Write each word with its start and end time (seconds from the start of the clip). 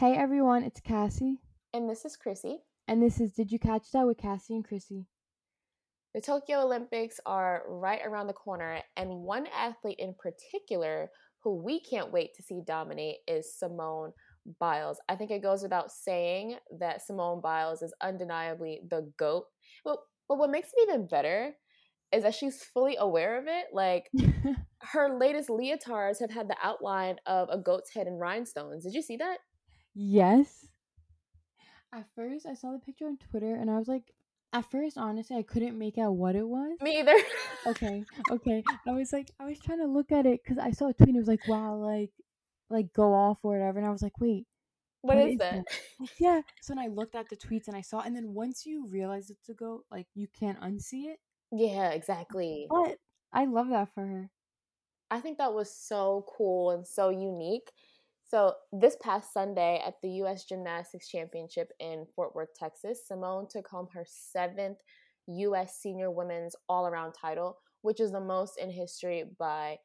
Hey 0.00 0.16
everyone, 0.16 0.62
it's 0.62 0.80
Cassie, 0.80 1.42
And 1.74 1.86
this 1.86 2.06
is 2.06 2.16
Chrissy. 2.16 2.62
and 2.88 3.02
this 3.02 3.20
is 3.20 3.34
Did 3.34 3.52
You 3.52 3.58
Catch 3.58 3.90
That 3.92 4.06
with 4.06 4.16
Cassie 4.16 4.54
and 4.54 4.64
Chrissy. 4.64 5.04
The 6.14 6.22
Tokyo 6.22 6.62
Olympics 6.62 7.20
are 7.26 7.64
right 7.68 8.00
around 8.02 8.26
the 8.26 8.32
corner, 8.32 8.80
and 8.96 9.10
one 9.10 9.46
athlete 9.54 9.98
in 9.98 10.14
particular 10.14 11.10
who 11.44 11.62
we 11.62 11.80
can't 11.80 12.10
wait 12.10 12.30
to 12.34 12.42
see 12.42 12.62
dominate 12.66 13.18
is 13.28 13.54
Simone 13.54 14.14
Biles. 14.58 14.98
I 15.06 15.16
think 15.16 15.30
it 15.30 15.42
goes 15.42 15.62
without 15.62 15.90
saying 15.90 16.56
that 16.78 17.02
Simone 17.02 17.42
Biles 17.42 17.82
is 17.82 17.92
undeniably 18.00 18.80
the 18.88 19.12
GOAT. 19.18 19.44
But, 19.84 19.98
but 20.30 20.38
what 20.38 20.48
makes 20.48 20.70
it 20.74 20.88
even 20.88 21.08
better 21.08 21.52
is 22.10 22.22
that 22.22 22.34
she's 22.34 22.64
fully 22.64 22.96
aware 22.98 23.36
of 23.36 23.48
it. 23.48 23.66
Like, 23.74 24.10
her 24.78 25.18
latest 25.18 25.50
leotards 25.50 26.20
have 26.20 26.30
had 26.30 26.48
the 26.48 26.56
outline 26.62 27.16
of 27.26 27.50
a 27.50 27.58
goat's 27.58 27.92
head 27.92 28.06
and 28.06 28.18
rhinestones. 28.18 28.84
Did 28.84 28.94
you 28.94 29.02
see 29.02 29.18
that? 29.18 29.36
Yes. 29.94 30.66
At 31.92 32.06
first, 32.14 32.46
I 32.46 32.54
saw 32.54 32.72
the 32.72 32.78
picture 32.78 33.06
on 33.06 33.18
Twitter 33.18 33.54
and 33.54 33.70
I 33.70 33.78
was 33.78 33.88
like, 33.88 34.12
at 34.52 34.68
first, 34.70 34.98
honestly, 34.98 35.36
I 35.36 35.42
couldn't 35.42 35.78
make 35.78 35.98
out 35.98 36.12
what 36.12 36.34
it 36.34 36.46
was. 36.46 36.76
Me 36.80 36.98
either. 37.00 37.14
Okay, 37.66 38.04
okay. 38.30 38.64
I 38.86 38.92
was 38.92 39.12
like, 39.12 39.30
I 39.38 39.44
was 39.44 39.58
trying 39.60 39.78
to 39.78 39.86
look 39.86 40.10
at 40.10 40.26
it 40.26 40.40
because 40.42 40.58
I 40.58 40.72
saw 40.72 40.88
a 40.88 40.92
tweet 40.92 41.08
and 41.08 41.16
it 41.16 41.20
was 41.20 41.28
like, 41.28 41.46
wow, 41.46 41.76
like, 41.76 42.10
like 42.68 42.92
go 42.92 43.14
off 43.14 43.38
or 43.42 43.52
whatever. 43.52 43.78
And 43.78 43.86
I 43.86 43.92
was 43.92 44.02
like, 44.02 44.20
wait, 44.20 44.46
what 45.02 45.16
what 45.16 45.26
is 45.26 45.32
is 45.34 45.38
that? 45.38 45.64
yeah. 46.18 46.42
So 46.62 46.74
then 46.74 46.84
I 46.84 46.88
looked 46.88 47.14
at 47.14 47.28
the 47.28 47.36
tweets 47.36 47.68
and 47.68 47.76
I 47.76 47.80
saw, 47.80 48.00
and 48.00 48.14
then 48.14 48.34
once 48.34 48.66
you 48.66 48.86
realize 48.88 49.30
it's 49.30 49.48
a 49.48 49.54
goat, 49.54 49.84
like 49.90 50.06
you 50.14 50.26
can't 50.38 50.60
unsee 50.60 51.06
it. 51.06 51.20
Yeah, 51.52 51.90
exactly. 51.90 52.66
But 52.68 52.98
I 53.32 53.46
love 53.46 53.68
that 53.70 53.94
for 53.94 54.06
her. 54.06 54.30
I 55.10 55.20
think 55.20 55.38
that 55.38 55.52
was 55.52 55.74
so 55.74 56.24
cool 56.36 56.70
and 56.70 56.86
so 56.86 57.10
unique. 57.10 57.70
So, 58.30 58.54
this 58.70 58.96
past 59.02 59.32
Sunday 59.32 59.82
at 59.84 59.94
the 60.02 60.08
U.S. 60.22 60.44
Gymnastics 60.44 61.08
Championship 61.08 61.72
in 61.80 62.06
Fort 62.14 62.32
Worth, 62.32 62.54
Texas, 62.56 63.00
Simone 63.04 63.48
took 63.50 63.66
home 63.66 63.88
her 63.92 64.06
seventh 64.06 64.78
U.S. 65.26 65.80
Senior 65.82 66.12
Women's 66.12 66.54
All 66.68 66.86
Around 66.86 67.14
title, 67.14 67.58
which 67.82 67.98
is 67.98 68.12
the 68.12 68.20
most 68.20 68.56
in 68.56 68.70
history 68.70 69.24
by 69.36 69.78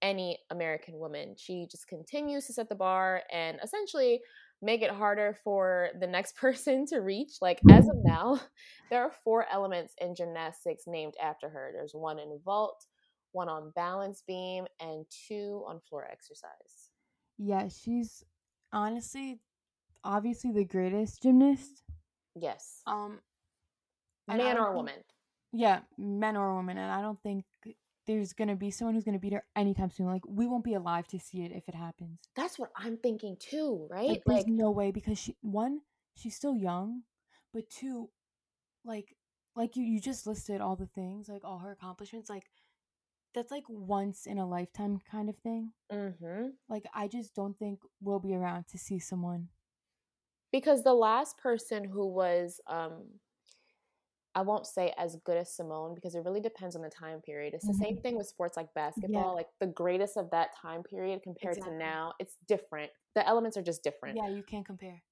any 0.00 0.38
American 0.50 0.98
woman. 0.98 1.34
She 1.36 1.66
just 1.70 1.88
continues 1.88 2.46
to 2.46 2.54
set 2.54 2.70
the 2.70 2.74
bar 2.74 3.20
and 3.30 3.58
essentially 3.62 4.22
make 4.62 4.80
it 4.80 4.90
harder 4.90 5.36
for 5.44 5.90
the 6.00 6.06
next 6.06 6.36
person 6.40 6.86
to 6.86 7.00
reach. 7.00 7.32
Like, 7.42 7.60
as 7.70 7.86
of 7.86 7.96
now, 8.02 8.40
there 8.90 9.02
are 9.02 9.12
four 9.22 9.44
elements 9.52 9.92
in 10.00 10.14
gymnastics 10.14 10.84
named 10.86 11.16
after 11.22 11.50
her 11.50 11.70
there's 11.74 11.92
one 11.92 12.18
in 12.18 12.40
vault, 12.46 12.82
one 13.32 13.50
on 13.50 13.72
balance 13.76 14.22
beam, 14.26 14.64
and 14.80 15.04
two 15.28 15.62
on 15.68 15.80
floor 15.86 16.08
exercise. 16.10 16.89
Yeah, 17.42 17.68
she's 17.68 18.22
honestly, 18.70 19.40
obviously 20.04 20.52
the 20.52 20.64
greatest 20.66 21.22
gymnast. 21.22 21.82
Yes. 22.34 22.82
Um, 22.86 23.20
Man 24.28 24.40
or 24.58 24.64
think- 24.66 24.74
woman. 24.76 25.04
yeah, 25.52 25.80
men 25.96 26.36
or 26.36 26.54
women, 26.54 26.76
and 26.76 26.92
I 26.92 27.00
don't 27.00 27.20
think 27.22 27.44
there's 28.06 28.32
gonna 28.34 28.56
be 28.56 28.70
someone 28.70 28.94
who's 28.94 29.04
gonna 29.04 29.18
beat 29.18 29.32
her 29.32 29.44
anytime 29.56 29.90
soon. 29.90 30.06
Like 30.06 30.22
we 30.28 30.46
won't 30.46 30.64
be 30.64 30.74
alive 30.74 31.08
to 31.08 31.18
see 31.18 31.42
it 31.42 31.52
if 31.52 31.66
it 31.68 31.74
happens. 31.74 32.18
That's 32.36 32.58
what 32.58 32.70
I'm 32.76 32.98
thinking 32.98 33.36
too, 33.40 33.86
right? 33.90 34.08
Like 34.08 34.22
there's 34.26 34.46
no 34.46 34.70
way 34.70 34.90
because 34.90 35.18
she 35.18 35.36
one, 35.40 35.80
she's 36.14 36.36
still 36.36 36.54
young, 36.56 37.02
but 37.54 37.68
two, 37.70 38.10
like 38.84 39.16
like 39.56 39.76
you 39.76 39.84
you 39.84 39.98
just 40.00 40.26
listed 40.26 40.60
all 40.60 40.76
the 40.76 40.86
things, 40.86 41.28
like 41.28 41.42
all 41.44 41.58
her 41.58 41.72
accomplishments, 41.72 42.28
like 42.28 42.44
that's 43.34 43.50
like 43.50 43.64
once 43.68 44.26
in 44.26 44.38
a 44.38 44.48
lifetime 44.48 44.98
kind 45.10 45.28
of 45.28 45.36
thing. 45.38 45.72
hmm 45.90 46.50
Like 46.68 46.86
I 46.94 47.08
just 47.08 47.34
don't 47.34 47.58
think 47.58 47.80
we'll 48.00 48.20
be 48.20 48.34
around 48.34 48.68
to 48.68 48.78
see 48.78 48.98
someone. 48.98 49.48
because 50.52 50.82
the 50.82 50.94
last 50.94 51.38
person 51.38 51.84
who 51.84 52.06
was 52.06 52.60
um 52.66 53.20
I 54.34 54.42
won't 54.42 54.66
say 54.66 54.94
as 54.96 55.16
good 55.24 55.36
as 55.36 55.52
Simone 55.52 55.94
because 55.94 56.14
it 56.14 56.20
really 56.24 56.40
depends 56.40 56.76
on 56.76 56.82
the 56.82 56.88
time 56.90 57.20
period. 57.20 57.52
It's 57.52 57.66
the 57.66 57.74
Mhm. 57.74 57.78
same 57.78 57.96
thing 57.96 58.16
with 58.16 58.28
sports 58.28 58.56
like 58.56 58.72
basketball. 58.74 59.34
Like 59.34 59.48
the 59.58 59.66
greatest 59.66 60.16
of 60.16 60.30
that 60.30 60.54
time 60.54 60.84
period 60.84 61.22
compared 61.22 61.56
Exactly. 61.56 61.72
to 61.72 61.78
now, 61.78 62.14
it's 62.20 62.36
different. 62.46 62.92
The 63.16 63.26
elements 63.26 63.56
are 63.56 63.62
just 63.62 63.82
different. 63.82 64.16
Yeah, 64.16 64.28
you 64.28 64.44
can't 64.44 64.64
compare. 64.66 65.02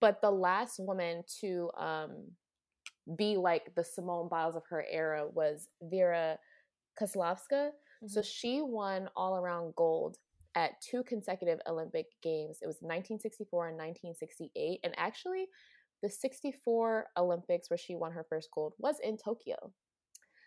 But 0.00 0.20
the 0.20 0.30
last 0.30 0.78
woman 0.80 1.22
to 1.40 1.70
um 1.76 2.32
be 3.16 3.36
like 3.36 3.74
the 3.74 3.84
Simone 3.84 4.28
Biles 4.28 4.56
of 4.56 4.64
her 4.70 4.84
era 4.90 5.28
was 5.28 5.68
Vera 5.82 6.38
Caslavska. 7.00 7.72
So 8.06 8.20
Mhm. 8.20 8.24
she 8.24 8.62
won 8.62 9.08
all 9.16 9.36
around 9.36 9.74
gold 9.76 10.18
at 10.54 10.80
two 10.80 11.02
consecutive 11.04 11.60
Olympic 11.66 12.06
Games. 12.22 12.60
It 12.62 12.66
was 12.66 12.82
1964 12.82 13.68
and 13.68 13.76
1968. 13.76 14.80
And 14.84 14.94
actually, 14.98 15.48
the 16.02 16.08
64 16.10 17.10
Olympics 17.16 17.70
where 17.70 17.78
she 17.78 17.96
won 17.96 18.12
her 18.12 18.24
first 18.24 18.50
gold 18.52 18.74
was 18.78 19.00
in 19.00 19.16
Tokyo. 19.16 19.72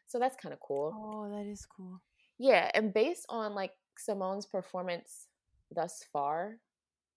So 0.05 0.19
that's 0.19 0.35
kind 0.37 0.53
of 0.53 0.59
cool. 0.59 0.93
Oh, 0.95 1.29
that 1.29 1.45
is 1.45 1.65
cool. 1.65 2.01
Yeah. 2.37 2.71
And 2.73 2.93
based 2.93 3.25
on 3.29 3.55
like 3.55 3.73
Simone's 3.97 4.45
performance 4.45 5.27
thus 5.71 6.03
far, 6.13 6.59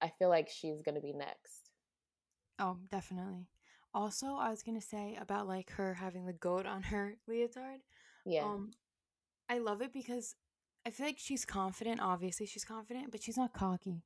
I 0.00 0.08
feel 0.08 0.28
like 0.28 0.48
she's 0.48 0.80
going 0.82 0.94
to 0.94 1.00
be 1.00 1.12
next. 1.12 1.70
Oh, 2.58 2.78
definitely. 2.90 3.46
Also, 3.92 4.34
I 4.36 4.50
was 4.50 4.62
gonna 4.62 4.80
say 4.80 5.16
about 5.20 5.48
like 5.48 5.70
her 5.70 5.94
having 5.94 6.24
the 6.26 6.32
goat 6.32 6.64
on 6.66 6.82
her 6.82 7.16
leotard. 7.26 7.80
Yeah. 8.24 8.44
Um, 8.44 8.70
I 9.50 9.58
love 9.58 9.82
it 9.82 9.92
because 9.92 10.36
I 10.86 10.90
feel 10.90 11.06
like 11.06 11.18
she's 11.18 11.44
confident. 11.44 12.00
Obviously, 12.00 12.46
she's 12.46 12.64
confident, 12.64 13.10
but 13.10 13.22
she's 13.22 13.36
not 13.36 13.52
cocky. 13.52 14.04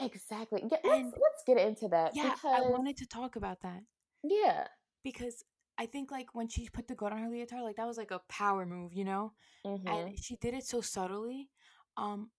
exactly. 0.00 0.62
Yeah, 0.70 0.78
let's, 0.84 1.12
let's 1.12 1.42
get 1.46 1.58
into 1.58 1.88
that. 1.88 2.14
Yeah, 2.14 2.34
because, 2.34 2.54
I 2.54 2.60
wanted 2.70 2.96
to 2.98 3.06
talk 3.06 3.36
about 3.36 3.62
that 3.62 3.82
Yeah. 4.22 4.68
because 5.02 5.42
I 5.78 5.86
think 5.86 6.10
like 6.10 6.34
when 6.34 6.48
she 6.48 6.68
put 6.68 6.88
the 6.88 6.94
goat 6.94 7.12
on 7.12 7.18
her 7.22 7.30
leotard, 7.30 7.62
like 7.62 7.76
that 7.76 7.86
was 7.86 7.96
like 7.98 8.10
a 8.10 8.20
power 8.28 8.66
move, 8.66 8.92
you 8.94 9.04
know. 9.04 9.32
hmm 9.64 9.76
and 9.86 10.18
she 10.22 10.36
did 10.36 10.54
it 10.54 10.64
so 10.64 10.80
subtly 10.82 11.48
um 11.96 12.30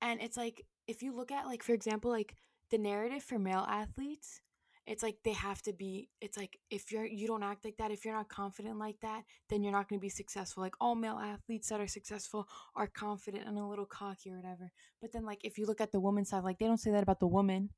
and 0.00 0.20
it's 0.22 0.36
like 0.36 0.64
if 0.86 1.02
you 1.02 1.12
look 1.12 1.32
at 1.32 1.46
like 1.46 1.62
for 1.62 1.72
example 1.72 2.10
like 2.10 2.36
the 2.70 2.78
narrative 2.78 3.22
for 3.22 3.38
male 3.38 3.66
athletes 3.68 4.40
it's 4.86 5.02
like 5.02 5.16
they 5.24 5.32
have 5.32 5.62
to 5.62 5.72
be 5.72 6.08
it's 6.20 6.36
like 6.36 6.58
if 6.70 6.90
you're 6.90 7.04
you 7.04 7.26
don't 7.26 7.42
act 7.42 7.64
like 7.64 7.76
that 7.76 7.90
if 7.90 8.04
you're 8.04 8.14
not 8.14 8.28
confident 8.28 8.78
like 8.78 8.98
that 9.00 9.22
then 9.48 9.62
you're 9.62 9.72
not 9.72 9.88
going 9.88 9.98
to 9.98 10.02
be 10.02 10.08
successful 10.08 10.62
like 10.62 10.74
all 10.80 10.94
male 10.94 11.18
athletes 11.22 11.68
that 11.68 11.80
are 11.80 11.86
successful 11.86 12.48
are 12.74 12.88
confident 12.88 13.46
and 13.46 13.58
a 13.58 13.64
little 13.64 13.86
cocky 13.86 14.30
or 14.30 14.36
whatever 14.36 14.70
but 15.00 15.12
then 15.12 15.24
like 15.24 15.40
if 15.44 15.56
you 15.58 15.66
look 15.66 15.80
at 15.80 15.92
the 15.92 16.00
woman's 16.00 16.30
side 16.30 16.44
like 16.44 16.58
they 16.58 16.66
don't 16.66 16.78
say 16.80 16.90
that 16.90 17.02
about 17.02 17.20
the 17.20 17.26
woman 17.26 17.70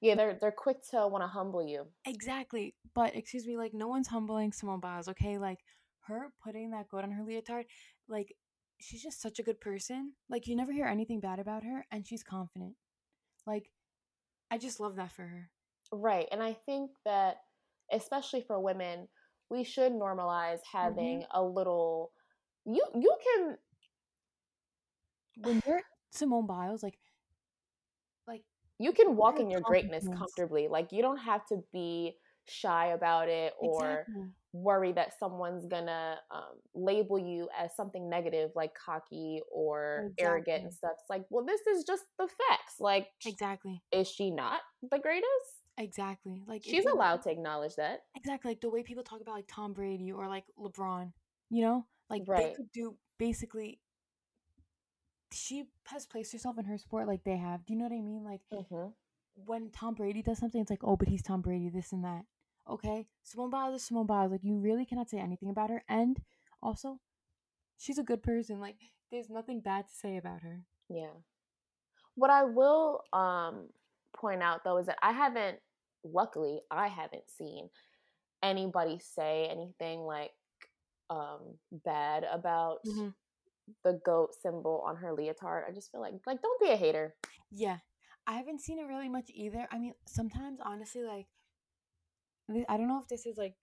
Yeah, 0.00 0.14
they're 0.14 0.38
they're 0.40 0.52
quick 0.52 0.78
to 0.90 1.06
want 1.08 1.22
to 1.22 1.28
humble 1.28 1.62
you. 1.66 1.86
Exactly. 2.06 2.74
But 2.94 3.16
excuse 3.16 3.46
me, 3.46 3.56
like 3.56 3.74
no 3.74 3.88
one's 3.88 4.08
humbling 4.08 4.52
Simone 4.52 4.80
Biles, 4.80 5.08
okay? 5.08 5.38
Like 5.38 5.58
her 6.06 6.32
putting 6.42 6.70
that 6.70 6.88
goat 6.88 7.04
on 7.04 7.10
her 7.12 7.24
leotard, 7.24 7.66
like 8.08 8.34
she's 8.80 9.02
just 9.02 9.20
such 9.20 9.38
a 9.38 9.42
good 9.42 9.60
person. 9.60 10.14
Like 10.28 10.46
you 10.46 10.56
never 10.56 10.72
hear 10.72 10.86
anything 10.86 11.20
bad 11.20 11.38
about 11.38 11.64
her 11.64 11.86
and 11.90 12.06
she's 12.06 12.22
confident. 12.22 12.74
Like 13.46 13.70
I 14.50 14.58
just 14.58 14.80
love 14.80 14.96
that 14.96 15.12
for 15.12 15.22
her. 15.22 15.50
Right. 15.92 16.26
And 16.30 16.42
I 16.42 16.54
think 16.66 16.90
that 17.04 17.38
especially 17.92 18.42
for 18.42 18.60
women, 18.60 19.08
we 19.50 19.64
should 19.64 19.92
normalize 19.92 20.58
having 20.70 21.24
a 21.32 21.42
little 21.42 22.12
you 22.66 22.84
you 22.94 23.16
can 23.24 23.56
When 25.42 25.62
you're 25.66 25.80
Simone 26.10 26.46
Biles, 26.46 26.82
like 26.82 26.98
like 28.26 28.42
you 28.78 28.92
can 28.92 29.16
walk 29.16 29.40
in 29.40 29.50
your 29.50 29.60
greatness 29.60 30.06
comfortably. 30.06 30.68
Like 30.68 30.92
you 30.92 31.02
don't 31.02 31.18
have 31.18 31.46
to 31.46 31.62
be 31.72 32.16
shy 32.46 32.88
about 32.88 33.28
it 33.28 33.54
or 33.58 34.00
exactly. 34.00 34.24
worry 34.52 34.92
that 34.92 35.18
someone's 35.18 35.66
gonna 35.66 36.16
um, 36.30 36.58
label 36.74 37.18
you 37.18 37.48
as 37.58 37.74
something 37.76 38.08
negative 38.08 38.50
like 38.54 38.72
cocky 38.74 39.40
or 39.50 40.12
arrogant 40.18 40.64
and 40.64 40.72
stuff. 40.72 40.92
It's 41.00 41.10
like, 41.10 41.24
well, 41.30 41.44
this 41.44 41.60
is 41.66 41.84
just 41.84 42.04
the 42.18 42.26
facts. 42.26 42.74
Like, 42.80 43.08
Exactly. 43.24 43.82
is 43.92 44.08
she 44.08 44.30
not 44.30 44.60
the 44.82 44.98
greatest? 44.98 45.57
Exactly. 45.78 46.42
Like 46.46 46.64
She's 46.64 46.84
you 46.84 46.92
allowed 46.92 47.22
to 47.22 47.30
acknowledge 47.30 47.76
that. 47.76 48.00
exactly 48.16 48.50
like 48.50 48.60
the 48.60 48.68
way 48.68 48.82
people 48.82 49.04
talk 49.04 49.20
about 49.20 49.34
like 49.34 49.46
Tom 49.48 49.72
Brady 49.72 50.10
or 50.10 50.26
like 50.28 50.44
LeBron, 50.58 51.12
you 51.50 51.62
know, 51.62 51.86
like 52.10 52.24
they 52.26 52.52
could 52.56 52.72
do 52.72 52.96
basically. 53.18 53.80
She 55.30 55.64
has 55.88 56.06
placed 56.06 56.32
herself 56.32 56.58
in 56.58 56.64
her 56.64 56.78
sport 56.78 57.06
like 57.06 57.22
they 57.24 57.36
have. 57.36 57.64
Do 57.66 57.74
you 57.74 57.78
know 57.78 57.84
what 57.84 57.92
I 57.92 58.00
mean? 58.00 58.24
Like 58.24 58.40
hmm 58.50 58.88
when 59.46 59.70
Tom 59.70 59.94
Brady 59.94 60.20
does 60.22 60.38
something, 60.38 60.60
it's 60.60 60.70
like, 60.70 60.82
oh, 60.82 60.96
but 60.96 61.06
he's 61.08 61.22
Tom 61.22 61.42
Brady, 61.42 61.68
this 61.68 61.92
and 61.92 62.02
that. 62.04 62.22
Okay, 62.68 63.06
Simone 63.22 63.50
Biles 63.50 63.76
is 63.76 63.86
Simone 63.86 64.06
Biles. 64.06 64.32
Like 64.32 64.42
you 64.42 64.58
really 64.58 64.84
cannot 64.84 65.08
say 65.08 65.18
anything 65.18 65.48
about 65.48 65.70
her, 65.70 65.82
and 65.88 66.18
also, 66.62 66.98
she's 67.78 67.98
a 67.98 68.02
good 68.02 68.22
person. 68.22 68.60
Like 68.60 68.76
there's 69.10 69.30
nothing 69.30 69.60
bad 69.60 69.88
to 69.88 69.94
say 69.94 70.16
about 70.16 70.42
her. 70.42 70.62
Yeah. 70.88 71.12
What 72.14 72.30
I 72.30 72.44
will 72.44 73.02
um 73.12 73.68
point 74.12 74.42
out 74.42 74.64
though 74.64 74.78
is 74.78 74.86
that 74.86 74.98
I 75.02 75.12
haven't 75.12 75.60
luckily 76.04 76.60
I 76.70 76.88
haven't 76.88 77.28
seen 77.36 77.68
anybody 78.42 79.00
say 79.00 79.48
anything 79.50 80.00
like 80.00 80.30
um 81.10 81.58
bad 81.84 82.24
about 82.30 82.78
the 83.84 84.00
goat 84.04 84.34
symbol 84.40 84.82
on 84.86 84.96
her 84.96 85.12
leotard. 85.12 85.64
I 85.68 85.72
just 85.72 85.90
feel 85.90 86.00
like 86.00 86.14
like 86.26 86.42
don't 86.42 86.60
be 86.60 86.70
a 86.70 86.76
hater. 86.76 87.14
Yeah, 87.50 87.78
I 88.26 88.34
haven't 88.34 88.60
seen 88.60 88.78
it 88.78 88.86
really 88.86 89.08
much 89.08 89.30
either. 89.34 89.66
I 89.70 89.78
mean, 89.78 89.94
sometimes 90.06 90.60
honestly, 90.62 91.02
like, 91.02 91.26
I 92.68 92.76
don't 92.76 92.88
know 92.88 93.00
if 93.00 93.08
this 93.08 93.26
is 93.26 93.38
like 93.38 93.54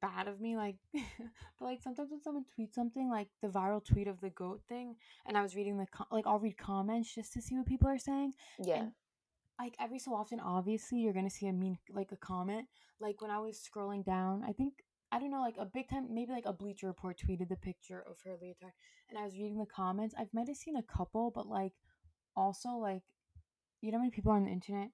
bad 0.00 0.28
of 0.28 0.40
me, 0.40 0.56
like, 0.56 0.76
but 0.92 1.64
like 1.64 1.82
sometimes 1.82 2.10
when 2.10 2.22
someone 2.22 2.44
tweets 2.58 2.74
something, 2.74 3.08
like 3.10 3.28
the 3.42 3.48
viral 3.48 3.84
tweet 3.84 4.06
of 4.06 4.20
the 4.20 4.30
goat 4.30 4.60
thing, 4.68 4.96
and 5.26 5.36
I 5.36 5.42
was 5.42 5.56
reading 5.56 5.78
the 5.78 5.86
com- 5.86 6.06
like 6.10 6.26
I'll 6.26 6.38
read 6.38 6.58
comments 6.58 7.14
just 7.14 7.32
to 7.34 7.42
see 7.42 7.56
what 7.56 7.66
people 7.66 7.88
are 7.88 7.98
saying. 7.98 8.32
Yeah. 8.62 8.82
And 8.82 8.92
like 9.62 9.74
every 9.80 9.98
so 9.98 10.14
often, 10.14 10.40
obviously, 10.40 10.98
you're 10.98 11.12
gonna 11.12 11.30
see 11.30 11.46
a 11.46 11.52
mean 11.52 11.78
like 11.92 12.12
a 12.12 12.16
comment. 12.16 12.66
Like 13.00 13.20
when 13.20 13.30
I 13.30 13.38
was 13.38 13.58
scrolling 13.58 14.04
down, 14.04 14.42
I 14.46 14.52
think 14.52 14.74
I 15.12 15.18
don't 15.18 15.30
know, 15.30 15.40
like 15.40 15.56
a 15.58 15.64
big 15.64 15.88
time, 15.88 16.08
maybe 16.10 16.32
like 16.32 16.46
a 16.46 16.52
Bleacher 16.52 16.86
Report 16.86 17.18
tweeted 17.18 17.48
the 17.48 17.56
picture 17.56 18.04
of 18.08 18.18
her 18.24 18.36
leotard, 18.40 18.72
and 19.08 19.18
I 19.18 19.24
was 19.24 19.34
reading 19.34 19.58
the 19.58 19.66
comments. 19.66 20.14
I've 20.18 20.32
might 20.32 20.48
have 20.48 20.56
seen 20.56 20.76
a 20.76 20.82
couple, 20.82 21.30
but 21.34 21.46
like 21.46 21.72
also 22.36 22.70
like 22.70 23.02
you 23.80 23.90
know 23.90 23.98
how 23.98 24.02
many 24.02 24.10
people 24.10 24.32
are 24.32 24.36
on 24.36 24.44
the 24.44 24.50
internet? 24.50 24.90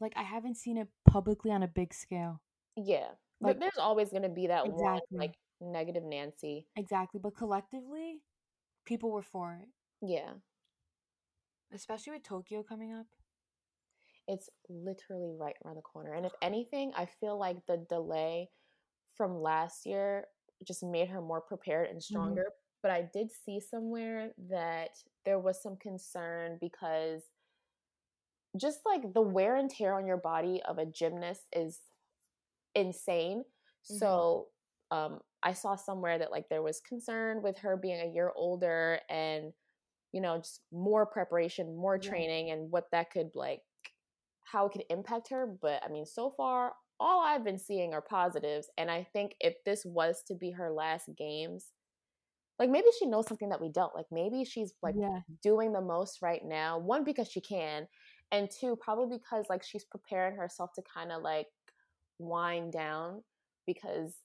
Like 0.00 0.12
I 0.16 0.22
haven't 0.22 0.56
seen 0.56 0.76
it 0.76 0.88
publicly 1.08 1.50
on 1.50 1.62
a 1.62 1.68
big 1.68 1.94
scale. 1.94 2.40
Yeah. 2.76 3.08
Like 3.40 3.54
but 3.54 3.60
there's 3.60 3.78
always 3.78 4.10
to 4.10 4.28
be 4.28 4.48
that 4.48 4.70
one 4.70 5.00
like 5.10 5.34
negative 5.60 6.02
Nancy. 6.02 6.66
Exactly, 6.76 7.20
but 7.22 7.36
collectively, 7.36 8.20
people 8.84 9.10
were 9.10 9.22
for 9.22 9.58
it, 9.60 9.68
Yeah. 10.06 10.32
Especially 11.76 12.14
with 12.14 12.24
Tokyo 12.24 12.62
coming 12.62 12.92
up. 12.94 13.06
It's 14.28 14.50
literally 14.68 15.32
right 15.38 15.56
around 15.64 15.76
the 15.76 15.82
corner. 15.82 16.14
And 16.14 16.26
if 16.26 16.32
anything, 16.42 16.92
I 16.96 17.06
feel 17.06 17.38
like 17.38 17.64
the 17.66 17.86
delay 17.88 18.50
from 19.16 19.40
last 19.40 19.86
year 19.86 20.26
just 20.66 20.82
made 20.82 21.08
her 21.08 21.20
more 21.22 21.40
prepared 21.40 21.88
and 21.90 22.02
Mhm. 22.10 22.42
stronger. 22.42 22.46
But 22.82 22.90
I 22.90 23.02
did 23.12 23.30
see 23.32 23.60
somewhere 23.60 24.32
that 24.50 24.90
there 25.24 25.38
was 25.38 25.62
some 25.62 25.76
concern 25.76 26.58
because 26.60 27.22
just 28.56 28.80
like 28.86 29.12
the 29.12 29.22
wear 29.22 29.56
and 29.56 29.70
tear 29.70 29.94
on 29.94 30.06
your 30.06 30.16
body 30.16 30.62
of 30.66 30.78
a 30.78 30.86
gymnast 30.86 31.42
is 31.52 31.80
insane. 32.74 33.44
Mhm. 33.90 33.92
So 33.98 34.48
um 34.90 35.20
I 35.42 35.52
saw 35.52 35.76
somewhere 35.76 36.18
that 36.18 36.30
like 36.32 36.48
there 36.48 36.62
was 36.62 36.80
concern 36.80 37.42
with 37.42 37.58
her 37.58 37.76
being 37.76 38.00
a 38.00 38.12
year 38.12 38.32
older 38.34 39.00
and 39.08 39.52
you 40.16 40.22
know 40.22 40.38
just 40.38 40.62
more 40.72 41.06
preparation, 41.06 41.76
more 41.76 41.98
Yeah. 41.98 42.10
training 42.10 42.50
and 42.52 42.72
what 42.72 42.86
that 42.92 43.12
could 43.12 43.30
like 43.36 43.62
how 44.44 44.66
it 44.66 44.72
could 44.72 44.84
impact 44.90 45.28
her, 45.30 45.46
but 45.62 45.82
I 45.84 45.88
mean 45.90 46.06
so 46.06 46.30
far 46.36 46.74
all 47.00 47.20
I've 47.24 47.44
been 47.44 47.58
seeing 47.58 47.94
are 47.94 48.02
positives 48.02 48.70
and 48.78 48.90
I 48.90 49.04
think 49.12 49.34
if 49.40 49.54
this 49.66 49.84
was 49.86 50.22
to 50.28 50.34
be 50.36 50.52
her 50.52 50.70
last 50.72 51.10
games 51.18 51.72
like 52.58 52.70
maybe 52.70 52.88
she 52.98 53.06
knows 53.06 53.26
something 53.28 53.50
that 53.50 53.60
we 53.60 53.68
don't. 53.70 53.94
Like 53.94 54.06
maybe 54.10 54.44
she's 54.44 54.72
like 54.82 54.94
yeah, 54.94 55.20
doing 55.42 55.72
the 55.72 55.80
most 55.80 56.22
right 56.22 56.42
now. 56.44 56.78
One 56.78 57.04
because 57.04 57.30
she 57.30 57.40
can, 57.40 57.86
and 58.32 58.50
two 58.50 58.76
probably 58.76 59.18
because 59.18 59.46
like 59.50 59.62
she's 59.62 59.84
preparing 59.84 60.36
herself 60.36 60.72
to 60.74 60.82
kind 60.82 61.12
of 61.12 61.22
like 61.22 61.48
wind 62.18 62.72
down 62.72 63.22
because 63.66 64.16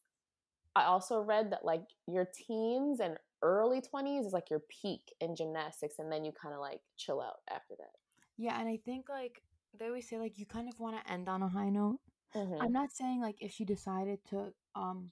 I 0.76 0.84
also 0.86 1.22
read 1.22 1.52
that 1.52 1.66
like 1.66 1.84
your 2.08 2.28
teens 2.34 3.00
and 3.02 3.18
early 3.42 3.82
20s 3.82 4.26
is 4.26 4.34
like 4.34 4.50
your 4.50 4.62
peak 4.82 5.14
in 5.20 5.36
gymnastics 5.36 6.00
and 6.00 6.12
then 6.12 6.24
you 6.26 6.32
kind 6.32 6.54
of 6.54 6.62
like 6.62 6.82
chill 6.98 7.22
out 7.22 7.38
after 7.50 7.76
that. 7.78 7.96
yeah, 8.38 8.60
and 8.60 8.68
I 8.70 8.78
think 8.78 9.10
like 9.10 9.42
they 9.78 9.86
always 9.88 10.08
say 10.10 10.18
like 10.18 10.38
you 10.38 10.46
kind 10.46 10.68
of 10.68 10.80
want 10.80 10.98
to 10.98 11.12
end 11.12 11.30
on 11.30 11.42
a 11.44 11.48
high 11.48 11.70
note. 11.70 12.00
Mhm. 12.36 12.62
I'm 12.62 12.72
not 12.74 12.92
saying 12.92 13.22
like 13.22 13.38
if 13.42 13.52
she 13.52 13.66
decided 13.66 14.20
to 14.30 14.54
um 14.76 15.12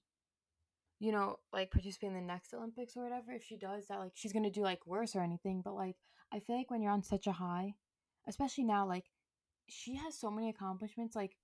you 1.00 1.12
know 1.12 1.38
like 1.54 1.72
participate 1.72 2.10
in 2.10 2.14
the 2.16 2.22
next 2.22 2.54
Olympics 2.54 2.96
or 2.98 3.04
whatever 3.04 3.31
if 3.31 3.44
she 3.44 3.58
does 3.58 3.88
that 3.88 4.00
like 4.00 4.12
she's 4.16 4.34
going 4.34 4.44
to 4.44 4.50
do 4.50 4.62
like 4.62 4.86
worse 4.86 5.16
or 5.16 5.22
anything 5.22 5.62
but 5.64 5.74
like 5.75 5.96
I 6.32 6.40
feel 6.40 6.58
like 6.58 6.70
when 6.70 6.82
you're 6.82 6.92
on 6.92 7.04
such 7.04 7.28
a 7.28 7.32
high 7.32 7.75
especially 8.28 8.66
now 8.66 8.86
like 8.88 9.06
she 9.68 9.96
has 9.96 10.18
so 10.20 10.30
many 10.32 10.50
accomplishments 10.50 11.16
like 11.16 11.38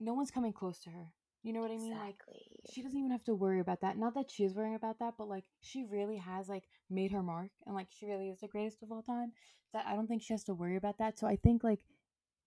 no 0.00 0.14
one's 0.14 0.30
coming 0.30 0.52
close 0.52 0.78
to 0.80 0.90
her. 0.90 1.12
You 1.46 1.52
know 1.54 1.62
what 1.62 1.70
I 1.72 1.78
mean? 1.78 1.96
Like 1.98 2.16
Exactly. 2.18 2.50
she 2.66 2.82
doesn't 2.82 2.98
even 2.98 3.12
have 3.12 3.24
to 3.24 3.34
worry 3.34 3.60
about 3.60 3.80
that. 3.82 3.96
Not 3.98 4.14
that 4.14 4.30
she 4.30 4.44
is 4.44 4.54
worrying 4.54 4.74
about 4.74 4.98
that, 5.00 5.14
but 5.18 5.28
like 5.28 5.44
she 5.60 5.84
really 5.84 6.16
has 6.18 6.48
like 6.48 6.64
made 6.90 7.12
her 7.12 7.22
mark 7.22 7.50
and 7.66 7.74
like 7.76 7.88
she 7.90 8.06
really 8.06 8.30
is 8.30 8.40
the 8.40 8.48
greatest 8.48 8.82
of 8.82 8.92
all 8.92 9.02
time. 9.02 9.32
That 9.72 9.86
I 9.86 9.94
don't 9.94 10.08
think 10.08 10.22
she 10.22 10.34
has 10.34 10.44
to 10.44 10.54
worry 10.54 10.76
about 10.76 10.98
that. 10.98 11.18
So 11.18 11.26
I 11.28 11.36
think 11.36 11.64
like 11.64 11.80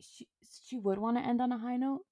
she 0.02 0.28
she 0.68 0.78
would 0.80 0.98
want 1.00 1.18
to 1.18 1.26
end 1.26 1.42
on 1.42 1.52
a 1.54 1.58
high 1.60 1.78
note. 1.78 2.06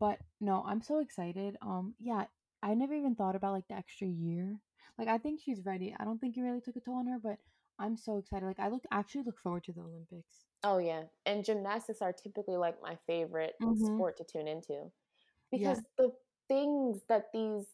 But 0.00 0.18
no, 0.40 0.64
I'm 0.66 0.82
so 0.82 1.00
excited. 1.00 1.56
Um 1.62 1.94
yeah, 2.00 2.26
I 2.62 2.74
never 2.74 2.94
even 2.94 3.14
thought 3.16 3.36
about 3.36 3.52
like 3.54 3.68
the 3.68 3.76
extra 3.76 4.08
year. 4.08 4.60
Like 4.98 5.08
I 5.08 5.18
think 5.18 5.40
she's 5.40 5.64
ready. 5.64 5.94
I 5.98 6.04
don't 6.04 6.20
think 6.20 6.36
it 6.36 6.42
really 6.42 6.60
took 6.60 6.76
a 6.76 6.80
toll 6.80 6.96
on 6.96 7.06
her, 7.08 7.18
but 7.22 7.38
I'm 7.78 7.96
so 7.96 8.18
excited. 8.18 8.46
Like 8.46 8.60
I 8.60 8.68
look 8.68 8.84
actually 8.92 9.24
look 9.24 9.38
forward 9.38 9.64
to 9.64 9.72
the 9.72 9.80
Olympics. 9.82 10.44
Oh 10.64 10.78
yeah, 10.78 11.04
and 11.26 11.44
gymnastics 11.44 12.00
are 12.02 12.12
typically 12.12 12.56
like 12.56 12.80
my 12.82 12.96
favorite 13.06 13.54
Mhm. 13.60 13.76
sport 13.76 14.16
to 14.18 14.24
tune 14.24 14.48
into 14.48 14.90
Yeah. 15.54 15.74
because 15.74 15.80
the 15.98 16.12
things 16.54 17.00
that 17.08 17.24
these 17.32 17.64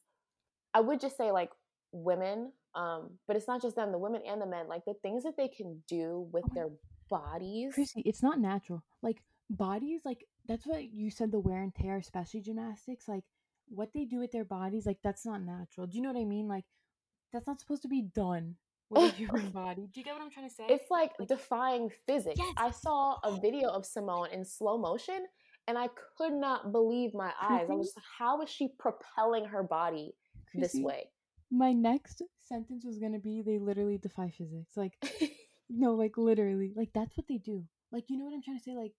I 0.73 0.81
would 0.81 1.01
just 1.01 1.17
say 1.17 1.33
like 1.33 1.51
women, 1.93 2.53
um, 2.75 3.11
but 3.27 3.37
it's 3.37 3.49
not 3.49 3.61
just 3.61 3.75
them, 3.77 3.91
the 3.93 3.99
women 3.99 4.23
and 4.27 4.41
the 4.41 4.47
men, 4.47 4.69
like 4.69 4.85
the 4.85 4.95
things 5.03 5.25
that 5.25 5.37
they 5.37 5.49
can 5.49 5.83
do 5.89 6.29
with 6.33 6.45
Okay. 6.45 6.55
their 6.55 6.71
bodies. 7.09 7.75
Chrissy, 7.75 8.03
it's 8.07 8.23
not 8.23 8.39
natural. 8.39 8.83
Like 9.03 9.23
bodies, 9.51 10.01
like 10.05 10.25
that's 10.47 10.67
what 10.67 10.93
you 10.93 11.11
said. 11.11 11.33
The 11.33 11.41
wear 11.41 11.63
and 11.63 11.75
tear, 11.75 11.97
especially 11.99 12.41
gymnastics, 12.41 13.09
like 13.09 13.25
what 13.69 13.93
they 13.93 14.05
do 14.05 14.19
with 14.21 14.31
their 14.33 14.45
bodies, 14.45 14.87
like 14.87 14.99
that's 15.03 15.27
not 15.27 15.43
natural. 15.43 15.87
Do 15.89 15.97
you 15.97 16.03
know 16.03 16.13
what 16.13 16.21
I 16.21 16.25
mean? 16.25 16.47
Like 16.49 16.65
that's 17.33 17.47
not 17.49 17.59
supposed 17.61 17.83
to 17.83 17.89
be 17.89 18.03
done 18.03 18.55
with 18.91 19.13
a 19.13 19.17
human 19.21 19.51
body. 19.51 19.89
Do 19.93 20.01
you 20.01 20.05
get 20.05 20.15
what 20.15 20.23
I'm 20.23 20.31
trying 20.31 20.49
to 20.49 20.55
say? 20.55 20.67
It's 20.69 20.91
like, 20.91 21.13
Like- 21.19 21.29
defying 21.29 21.91
physics. 22.07 22.39
Yes. 22.39 22.55
I 22.57 22.71
saw 22.71 23.17
a 23.25 23.33
video 23.41 23.69
of 23.71 23.85
Simone 23.85 24.29
in 24.33 24.45
slow 24.45 24.79
motion 24.79 25.27
and 25.71 25.79
I 25.79 25.89
could 26.19 26.33
not 26.33 26.73
believe 26.73 27.15
my 27.15 27.33
eyes. 27.41 27.69
I 27.71 27.75
was 27.75 27.93
like, 27.97 28.05
how 28.19 28.43
is 28.43 28.51
she 28.51 28.69
propelling 28.77 29.45
her 29.45 29.63
body 29.63 30.15
this 30.53 30.75
way? 30.75 31.05
My 31.51 31.73
next 31.73 32.23
sentence 32.43 32.85
was 32.85 32.99
gonna 32.99 33.21
be 33.21 33.43
they 33.43 33.59
literally 33.59 33.97
defy 33.99 34.31
physics. 34.37 34.77
Like 34.77 34.95
no, 35.71 35.95
like 35.95 36.19
literally, 36.19 36.73
like 36.75 36.91
that's 36.93 37.17
what 37.17 37.29
they 37.29 37.39
do. 37.39 37.65
Like 37.93 38.05
you 38.11 38.19
know 38.19 38.25
what 38.25 38.35
I'm 38.35 38.43
trying 38.43 38.59
to 38.59 38.65
say? 38.65 38.75
Like 38.75 38.95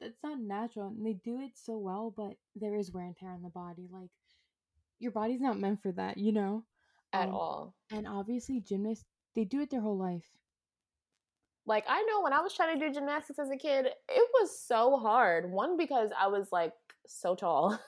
that's 0.00 0.22
not 0.24 0.40
natural, 0.40 0.88
and 0.88 1.04
they 1.04 1.12
do 1.22 1.38
it 1.40 1.52
so 1.54 1.76
well. 1.76 2.14
But 2.16 2.36
there 2.56 2.74
is 2.74 2.90
wear 2.92 3.04
and 3.04 3.14
tear 3.16 3.30
on 3.32 3.42
the 3.42 3.50
body. 3.50 3.86
Like 3.92 4.10
your 5.00 5.12
body's 5.12 5.40
not 5.42 5.60
meant 5.60 5.82
for 5.82 5.92
that, 5.92 6.16
you 6.16 6.32
know. 6.32 6.64
At 7.12 7.28
Um, 7.28 7.34
all. 7.34 7.74
And 7.92 8.08
obviously, 8.08 8.60
gymnasts 8.60 9.04
they 9.34 9.44
do 9.44 9.60
it 9.60 9.68
their 9.70 9.82
whole 9.82 9.98
life. 9.98 10.24
Like 11.70 11.84
I 11.88 12.02
know 12.02 12.20
when 12.20 12.32
I 12.32 12.40
was 12.40 12.52
trying 12.52 12.76
to 12.76 12.84
do 12.84 12.92
gymnastics 12.92 13.38
as 13.38 13.48
a 13.48 13.56
kid, 13.56 13.86
it 13.86 14.28
was 14.34 14.58
so 14.58 14.98
hard. 14.98 15.52
One 15.52 15.76
because 15.76 16.10
I 16.18 16.26
was 16.26 16.48
like 16.50 16.72
so 17.06 17.36
tall. 17.36 17.78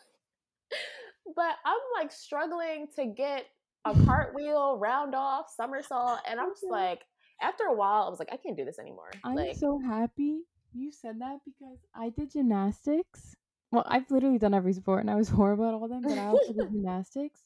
but 1.37 1.57
I'm 1.67 1.81
like 1.99 2.13
struggling 2.13 2.87
to 2.95 3.07
get 3.07 3.47
a 3.85 3.93
cartwheel, 4.07 4.79
round 4.79 5.17
off, 5.17 5.53
somersault, 5.57 6.21
and 6.31 6.39
I'm 6.39 6.51
just 6.51 6.71
like 6.71 7.01
after 7.43 7.65
a 7.65 7.75
while 7.75 8.05
I 8.05 8.09
was 8.09 8.21
like 8.21 8.29
I 8.33 8.37
can't 8.37 8.57
do 8.57 8.65
this 8.65 8.79
anymore. 8.79 9.11
I'm 9.25 9.35
like 9.35 9.57
so 9.57 9.81
happy 9.85 10.43
you 10.73 10.93
said 10.93 11.21
that 11.21 11.39
because 11.45 11.79
I 11.93 12.11
did 12.11 12.31
gymnastics. 12.31 13.35
Well, 13.73 13.85
I've 13.89 14.09
literally 14.13 14.39
done 14.39 14.55
every 14.55 14.75
sport, 14.75 15.01
and 15.01 15.11
I 15.11 15.17
was 15.17 15.29
horrible 15.41 15.67
at 15.67 15.75
all 15.75 15.83
of 15.83 15.91
them. 15.91 16.03
But 16.03 16.19
I 16.19 16.27
also 16.27 16.53
did 16.53 16.71
gymnastics. 16.71 17.41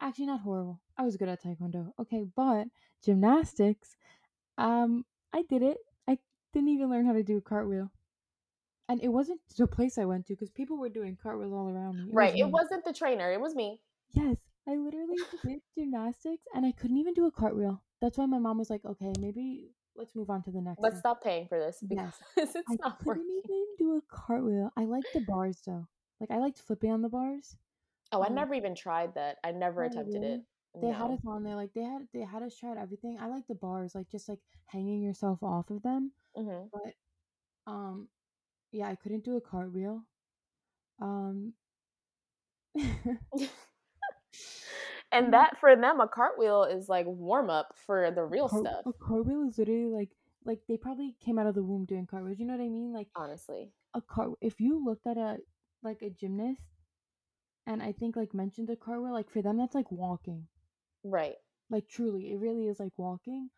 Actually, 0.00 0.26
not 0.26 0.40
horrible. 0.40 0.80
I 0.98 1.04
was 1.04 1.16
good 1.16 1.28
at 1.28 1.44
taekwondo. 1.44 1.92
Okay, 2.00 2.24
but 2.34 2.66
gymnastics, 3.04 3.94
um, 4.58 5.04
I 5.32 5.42
did 5.42 5.62
it. 5.62 5.78
I 6.08 6.18
didn't 6.52 6.68
even 6.70 6.90
learn 6.90 7.06
how 7.06 7.12
to 7.12 7.22
do 7.22 7.36
a 7.36 7.40
cartwheel, 7.40 7.90
and 8.88 9.02
it 9.02 9.08
wasn't 9.08 9.40
the 9.56 9.66
place 9.66 9.98
I 9.98 10.04
went 10.04 10.26
to 10.26 10.34
because 10.34 10.50
people 10.50 10.76
were 10.76 10.88
doing 10.88 11.16
cartwheels 11.22 11.52
all 11.52 11.68
around 11.68 11.98
me. 12.06 12.12
right, 12.12 12.34
it 12.36 12.44
me. 12.44 12.50
wasn't 12.50 12.84
the 12.84 12.92
trainer, 12.92 13.32
it 13.32 13.40
was 13.40 13.54
me. 13.54 13.80
Yes, 14.12 14.36
I 14.68 14.74
literally 14.76 15.16
did 15.46 15.60
gymnastics, 15.76 16.44
and 16.54 16.66
I 16.66 16.72
couldn't 16.72 16.96
even 16.98 17.14
do 17.14 17.26
a 17.26 17.30
cartwheel. 17.30 17.82
That's 18.00 18.18
why 18.18 18.26
my 18.26 18.38
mom 18.38 18.58
was 18.58 18.70
like, 18.70 18.84
"Okay, 18.84 19.12
maybe 19.20 19.70
let's 19.96 20.14
move 20.14 20.30
on 20.30 20.42
to 20.44 20.50
the 20.50 20.60
next." 20.60 20.80
Let's 20.82 20.94
one." 20.94 21.00
stop 21.00 21.22
paying 21.22 21.46
for 21.46 21.58
this 21.58 21.78
because 21.88 22.14
Yes. 22.36 22.54
it's 22.54 22.54
I 22.68 22.76
not 22.82 22.98
couldn't 22.98 23.22
working. 23.22 23.42
even 23.44 23.66
do 23.78 23.96
a 23.96 24.02
cartwheel. 24.08 24.72
I 24.76 24.84
liked 24.84 25.12
the 25.12 25.20
bars 25.20 25.60
though. 25.64 25.86
Like 26.20 26.30
I 26.30 26.38
liked 26.38 26.60
flipping 26.60 26.90
on 26.90 27.02
the 27.02 27.08
bars. 27.08 27.56
Oh, 28.12 28.22
I 28.22 28.28
um, 28.28 28.34
never 28.34 28.54
even 28.54 28.74
tried 28.74 29.14
that. 29.14 29.36
I 29.44 29.52
never 29.52 29.84
attempted 29.84 30.22
it. 30.22 30.40
They 30.74 30.88
had 30.88 31.10
us 31.10 31.20
on 31.26 31.42
there. 31.44 31.56
Like 31.56 31.72
they 31.74 31.82
had 31.82 32.06
they 32.12 32.20
had 32.20 32.42
us 32.42 32.56
try 32.56 32.74
everything. 32.80 33.18
I 33.20 33.26
like 33.28 33.46
the 33.48 33.54
bars, 33.54 33.94
like 33.94 34.08
just 34.10 34.28
like 34.28 34.38
hanging 34.66 35.02
yourself 35.02 35.42
off 35.42 35.70
of 35.70 35.82
them. 35.82 36.12
hmm 36.34 36.66
But 36.72 36.94
um, 37.66 38.08
yeah, 38.72 38.88
I 38.88 38.96
couldn't 38.96 39.24
do 39.24 39.36
a 39.36 39.40
cartwheel. 39.40 40.04
Um, 41.00 41.54
And 45.12 45.32
that 45.32 45.58
for 45.58 45.74
them, 45.74 46.00
a 46.00 46.08
cartwheel 46.08 46.64
is 46.64 46.88
like 46.88 47.06
warm 47.06 47.50
up 47.50 47.74
for 47.86 48.10
the 48.10 48.22
real 48.24 48.48
car- 48.48 48.60
stuff. 48.60 48.84
a 48.86 48.92
cartwheel 48.92 49.42
is 49.48 49.58
literally 49.58 49.86
like 49.88 50.10
like 50.44 50.60
they 50.68 50.76
probably 50.76 51.16
came 51.20 51.38
out 51.38 51.46
of 51.46 51.54
the 51.54 51.62
womb 51.62 51.84
doing 51.84 52.06
cartwheels. 52.06 52.38
You 52.38 52.46
know 52.46 52.56
what 52.56 52.64
I 52.64 52.68
mean? 52.68 52.92
Like 52.92 53.08
Honestly, 53.16 53.72
a 53.94 54.00
car. 54.00 54.28
If 54.40 54.60
you 54.60 54.84
looked 54.84 55.06
at 55.06 55.16
a 55.16 55.38
like 55.82 56.02
a 56.02 56.10
gymnast, 56.10 56.62
and 57.66 57.82
I 57.82 57.92
think 57.92 58.16
like 58.16 58.34
mentioned 58.34 58.70
a 58.70 58.76
cartwheel, 58.76 59.12
like 59.12 59.30
for 59.30 59.42
them 59.42 59.56
that's 59.58 59.74
like 59.74 59.90
walking. 59.90 60.46
Right? 61.04 61.36
like 61.70 61.88
truly 61.88 62.32
it 62.32 62.38
really 62.38 62.66
is 62.66 62.80
like 62.80 62.92
walking 62.96 63.50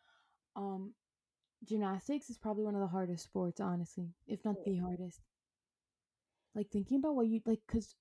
um 0.56 0.92
gymnastics 1.64 2.30
is 2.30 2.38
probably 2.38 2.64
one 2.64 2.74
of 2.74 2.80
the 2.80 2.86
hardest 2.88 3.24
sports, 3.24 3.60
honestly, 3.60 4.08
if 4.26 4.44
not 4.44 4.56
the 4.64 4.76
hardest. 4.78 5.20
Like 6.54 6.70
thinking 6.70 6.98
about 6.98 7.14
what 7.14 7.26
you 7.26 7.40
like, 7.46 7.60
because 7.66 7.94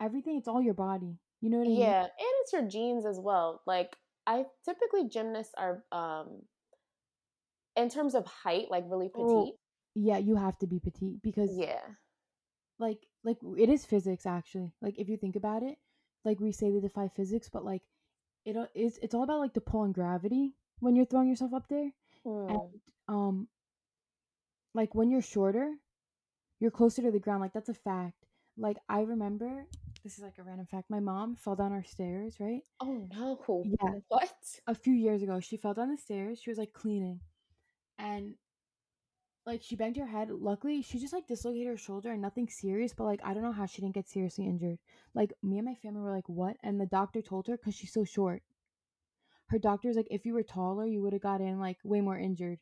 everything, 0.00 0.36
it's 0.36 0.48
all 0.48 0.62
your 0.62 0.74
body. 0.74 1.18
You 1.40 1.50
know 1.50 1.58
what 1.58 1.66
I 1.66 1.70
mean? 1.70 1.78
Yeah, 1.80 2.02
and 2.02 2.10
it's 2.42 2.52
your 2.52 2.66
genes 2.68 3.06
as 3.06 3.18
well. 3.18 3.62
Like 3.66 3.96
I 4.26 4.46
typically 4.64 5.08
gymnasts 5.08 5.54
are 5.56 5.84
um 5.92 6.42
in 7.76 7.88
terms 7.88 8.14
of 8.14 8.26
height, 8.26 8.70
like 8.70 8.84
really 8.88 9.08
petite. 9.08 9.54
Oh, 9.54 9.56
yeah, 9.94 10.18
you 10.18 10.36
have 10.36 10.58
to 10.58 10.66
be 10.66 10.78
petite 10.80 11.22
because 11.22 11.50
Yeah. 11.58 11.80
like 12.78 12.98
like 13.24 13.38
it 13.58 13.68
is 13.68 13.84
physics 13.84 14.26
actually. 14.26 14.72
Like 14.80 14.98
if 14.98 15.08
you 15.08 15.16
think 15.16 15.36
about 15.36 15.62
it, 15.62 15.78
like 16.24 16.40
we 16.40 16.52
say 16.52 16.70
they 16.70 16.80
defy 16.80 17.08
physics, 17.08 17.48
but 17.48 17.64
like 17.64 17.82
it 18.44 18.56
it's 18.74 18.98
it's 19.02 19.14
all 19.14 19.22
about 19.22 19.40
like 19.40 19.54
the 19.54 19.60
pull 19.60 19.84
and 19.84 19.94
gravity 19.94 20.54
when 20.80 20.96
you're 20.96 21.04
throwing 21.06 21.28
yourself 21.28 21.52
up 21.54 21.68
there. 21.68 21.90
And 22.24 22.58
Hmm. 23.08 23.14
um 23.14 23.48
like 24.74 24.94
when 24.94 25.10
you're 25.10 25.22
shorter, 25.22 25.74
you're 26.60 26.70
closer 26.70 27.02
to 27.02 27.10
the 27.10 27.18
ground. 27.18 27.40
Like 27.40 27.52
that's 27.52 27.68
a 27.68 27.74
fact. 27.74 28.24
Like 28.56 28.78
I 28.88 29.00
remember 29.02 29.66
this 30.02 30.16
is 30.16 30.24
like 30.24 30.38
a 30.38 30.42
random 30.42 30.66
fact. 30.66 30.90
My 30.90 31.00
mom 31.00 31.36
fell 31.36 31.56
down 31.56 31.72
our 31.72 31.84
stairs, 31.84 32.36
right? 32.40 32.62
Oh 32.80 33.06
no. 33.12 33.40
Yeah. 33.64 33.94
What? 34.08 34.32
A 34.66 34.74
few 34.74 34.94
years 34.94 35.22
ago, 35.22 35.40
she 35.40 35.56
fell 35.56 35.74
down 35.74 35.90
the 35.90 35.98
stairs. 35.98 36.40
She 36.40 36.50
was 36.50 36.58
like 36.58 36.72
cleaning. 36.72 37.20
And 37.98 38.34
like 39.46 39.62
she 39.62 39.76
banged 39.76 39.96
her 39.96 40.06
head. 40.06 40.30
Luckily, 40.30 40.82
she 40.82 40.98
just 40.98 41.12
like 41.12 41.26
dislocated 41.26 41.66
her 41.68 41.76
shoulder 41.76 42.10
and 42.12 42.22
nothing 42.22 42.48
serious, 42.48 42.94
but 42.94 43.04
like 43.04 43.20
I 43.24 43.34
don't 43.34 43.42
know 43.42 43.52
how 43.52 43.66
she 43.66 43.82
didn't 43.82 43.94
get 43.94 44.08
seriously 44.08 44.46
injured. 44.46 44.78
Like 45.14 45.32
me 45.42 45.58
and 45.58 45.66
my 45.66 45.74
family 45.74 46.00
were 46.00 46.10
like, 46.12 46.28
"What?" 46.28 46.56
And 46.62 46.80
the 46.80 46.86
doctor 46.86 47.20
told 47.22 47.46
her 47.48 47.56
cuz 47.58 47.74
she's 47.74 47.92
so 47.92 48.04
short. 48.04 48.42
Her 49.48 49.58
doctor's 49.58 49.96
like, 49.96 50.08
"If 50.10 50.24
you 50.24 50.32
were 50.32 50.42
taller, 50.42 50.86
you 50.86 51.02
would 51.02 51.12
have 51.12 51.20
gotten 51.20 51.60
like 51.60 51.78
way 51.84 52.00
more 52.00 52.16
injured 52.18 52.58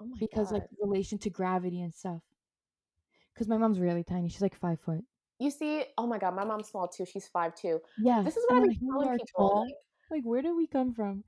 Oh 0.00 0.06
my 0.06 0.16
because 0.18 0.50
god. 0.50 0.60
like 0.60 0.68
relation 0.80 1.18
to 1.18 1.30
gravity 1.30 1.80
and 1.80 1.94
stuff." 1.94 2.22
Cuz 3.36 3.46
my 3.46 3.56
mom's 3.56 3.78
really 3.78 4.02
tiny. 4.02 4.28
She's 4.28 4.42
like 4.42 4.56
5 4.56 4.80
foot. 4.80 5.04
You 5.38 5.50
see, 5.50 5.84
oh 5.98 6.06
my 6.06 6.18
god, 6.18 6.34
my 6.34 6.44
mom's 6.44 6.68
small 6.68 6.88
too. 6.88 7.04
She's 7.04 7.28
five 7.28 7.54
two. 7.54 7.80
Yeah. 7.98 8.22
This 8.22 8.36
is 8.36 8.44
what 8.48 8.56
I 8.56 8.60
then 8.60 8.68
be 8.68 8.74
here 8.74 8.90
telling 8.90 9.18
people. 9.18 9.64
Like, 9.66 9.74
Like 10.10 10.24
where 10.24 10.42
do 10.42 10.56
we 10.56 10.66
come 10.66 10.92
from? 10.94 11.24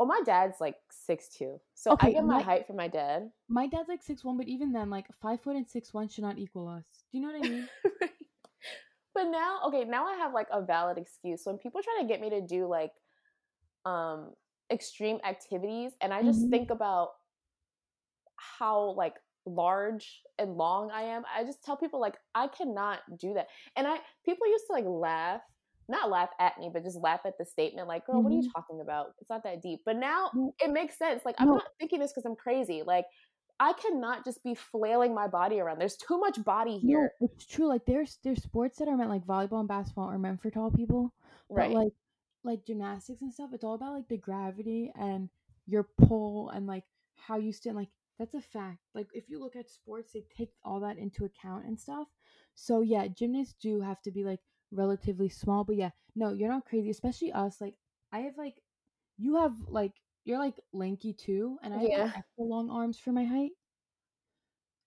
Well, 0.00 0.08
my 0.08 0.22
dad's 0.24 0.60
like 0.60 0.76
six 0.90 1.28
two, 1.28 1.60
so 1.74 1.94
I 2.00 2.10
get 2.10 2.24
my 2.24 2.38
my- 2.38 2.42
height 2.42 2.66
from 2.66 2.76
my 2.76 2.88
dad. 2.88 3.30
My 3.48 3.66
dad's 3.66 3.88
like 3.88 4.02
six 4.02 4.24
one, 4.24 4.36
but 4.38 4.48
even 4.48 4.72
then, 4.72 4.88
like 4.90 5.06
five 5.20 5.42
foot 5.42 5.56
and 5.56 5.68
six 5.68 5.92
one 5.92 6.08
should 6.08 6.24
not 6.24 6.38
equal 6.38 6.68
us. 6.68 6.84
Do 7.12 7.18
you 7.18 7.22
know 7.22 7.32
what 7.32 7.38
I 7.38 7.42
mean? 7.42 7.68
but 9.14 9.24
now, 9.24 9.60
okay, 9.66 9.84
now 9.84 10.06
I 10.06 10.14
have 10.16 10.32
like 10.32 10.48
a 10.52 10.62
valid 10.62 10.98
excuse. 10.98 11.42
When 11.44 11.58
people 11.58 11.82
try 11.82 11.98
to 12.00 12.08
get 12.08 12.20
me 12.20 12.30
to 12.30 12.40
do 12.40 12.66
like 12.66 12.92
um 13.84 14.30
extreme 14.72 15.18
activities, 15.24 15.92
and 16.00 16.14
I 16.14 16.22
just 16.22 16.40
Mhm. 16.46 16.50
think 16.50 16.70
about 16.70 17.10
how 18.36 18.92
like 18.92 19.16
large 19.46 20.22
and 20.38 20.56
long 20.56 20.90
I 20.90 21.02
am, 21.02 21.24
I 21.34 21.44
just 21.44 21.62
tell 21.64 21.76
people 21.76 22.00
like 22.00 22.16
I 22.34 22.48
cannot 22.48 23.00
do 23.18 23.34
that. 23.34 23.48
And 23.76 23.86
I 23.86 23.98
people 24.24 24.46
used 24.46 24.66
to 24.68 24.72
like 24.72 24.86
laugh, 24.86 25.42
not 25.90 26.10
laugh 26.10 26.30
at 26.38 26.58
me, 26.58 26.70
but 26.72 26.84
just 26.84 26.98
laugh 26.98 27.20
at 27.24 27.36
the 27.38 27.44
statement 27.44 27.88
like, 27.88 28.06
"Girl, 28.06 28.22
what 28.22 28.30
are 28.32 28.36
you 28.36 28.42
mm-hmm. 28.42 28.50
talking 28.52 28.80
about? 28.80 29.14
It's 29.20 29.30
not 29.30 29.42
that 29.44 29.62
deep." 29.62 29.80
But 29.84 29.96
now 29.96 30.30
No. 30.34 30.54
it 30.60 30.70
makes 30.70 30.96
sense. 30.96 31.24
Like 31.24 31.36
I'm 31.38 31.48
No. 31.48 31.54
not 31.54 31.68
thinking 31.78 32.00
this 32.00 32.12
cuz 32.12 32.24
I'm 32.24 32.36
crazy. 32.36 32.82
Like 32.82 33.06
I 33.58 33.74
cannot 33.74 34.24
just 34.24 34.42
be 34.42 34.54
flailing 34.54 35.14
my 35.14 35.28
body 35.28 35.60
around. 35.60 35.78
There's 35.78 35.96
too 35.96 36.18
much 36.18 36.42
body 36.42 36.78
here. 36.78 37.12
No, 37.20 37.26
it's 37.26 37.46
true. 37.46 37.66
Like 37.66 37.84
there's 37.84 38.18
there's 38.22 38.42
sports 38.42 38.78
that 38.78 38.88
are 38.88 38.96
meant 38.96 39.10
like 39.10 39.26
volleyball 39.26 39.60
and 39.60 39.68
basketball 39.68 40.08
are 40.08 40.18
meant 40.18 40.40
for 40.40 40.50
tall 40.50 40.70
people, 40.70 41.12
right. 41.50 41.70
like 41.70 41.92
like 42.44 42.64
gymnastics 42.64 43.22
and 43.22 43.32
stuff, 43.32 43.50
it's 43.52 43.64
all 43.64 43.74
about 43.74 43.94
like 43.94 44.08
the 44.08 44.16
gravity 44.16 44.92
and 44.98 45.28
your 45.66 45.84
pull 45.98 46.50
and 46.50 46.66
like 46.66 46.84
how 47.14 47.36
you 47.36 47.52
stand. 47.52 47.76
Like 47.76 47.90
that's 48.18 48.34
a 48.34 48.40
fact. 48.40 48.78
Like 48.94 49.08
if 49.12 49.28
you 49.28 49.38
look 49.38 49.56
at 49.56 49.70
sports, 49.70 50.12
they 50.12 50.24
take 50.36 50.50
all 50.64 50.80
that 50.80 50.98
into 50.98 51.24
account 51.24 51.66
and 51.66 51.78
stuff. 51.78 52.08
So 52.54 52.80
yeah, 52.80 53.06
gymnasts 53.08 53.54
do 53.60 53.80
have 53.80 54.00
to 54.02 54.10
be 54.10 54.24
like 54.24 54.40
relatively 54.72 55.28
small, 55.28 55.64
but 55.64 55.76
yeah, 55.76 55.90
no, 56.14 56.32
you're 56.32 56.48
not 56.48 56.66
crazy. 56.66 56.90
Especially 56.90 57.32
us. 57.32 57.60
Like 57.60 57.74
I 58.12 58.20
have 58.20 58.36
like 58.36 58.62
you 59.18 59.36
have 59.36 59.54
like 59.68 59.92
you're 60.24 60.38
like 60.38 60.54
lanky 60.72 61.12
too, 61.12 61.58
and 61.62 61.74
I 61.74 61.78
have 61.78 62.14
like, 62.14 62.24
long 62.38 62.70
arms 62.70 62.98
for 62.98 63.12
my 63.12 63.24
height. 63.24 63.52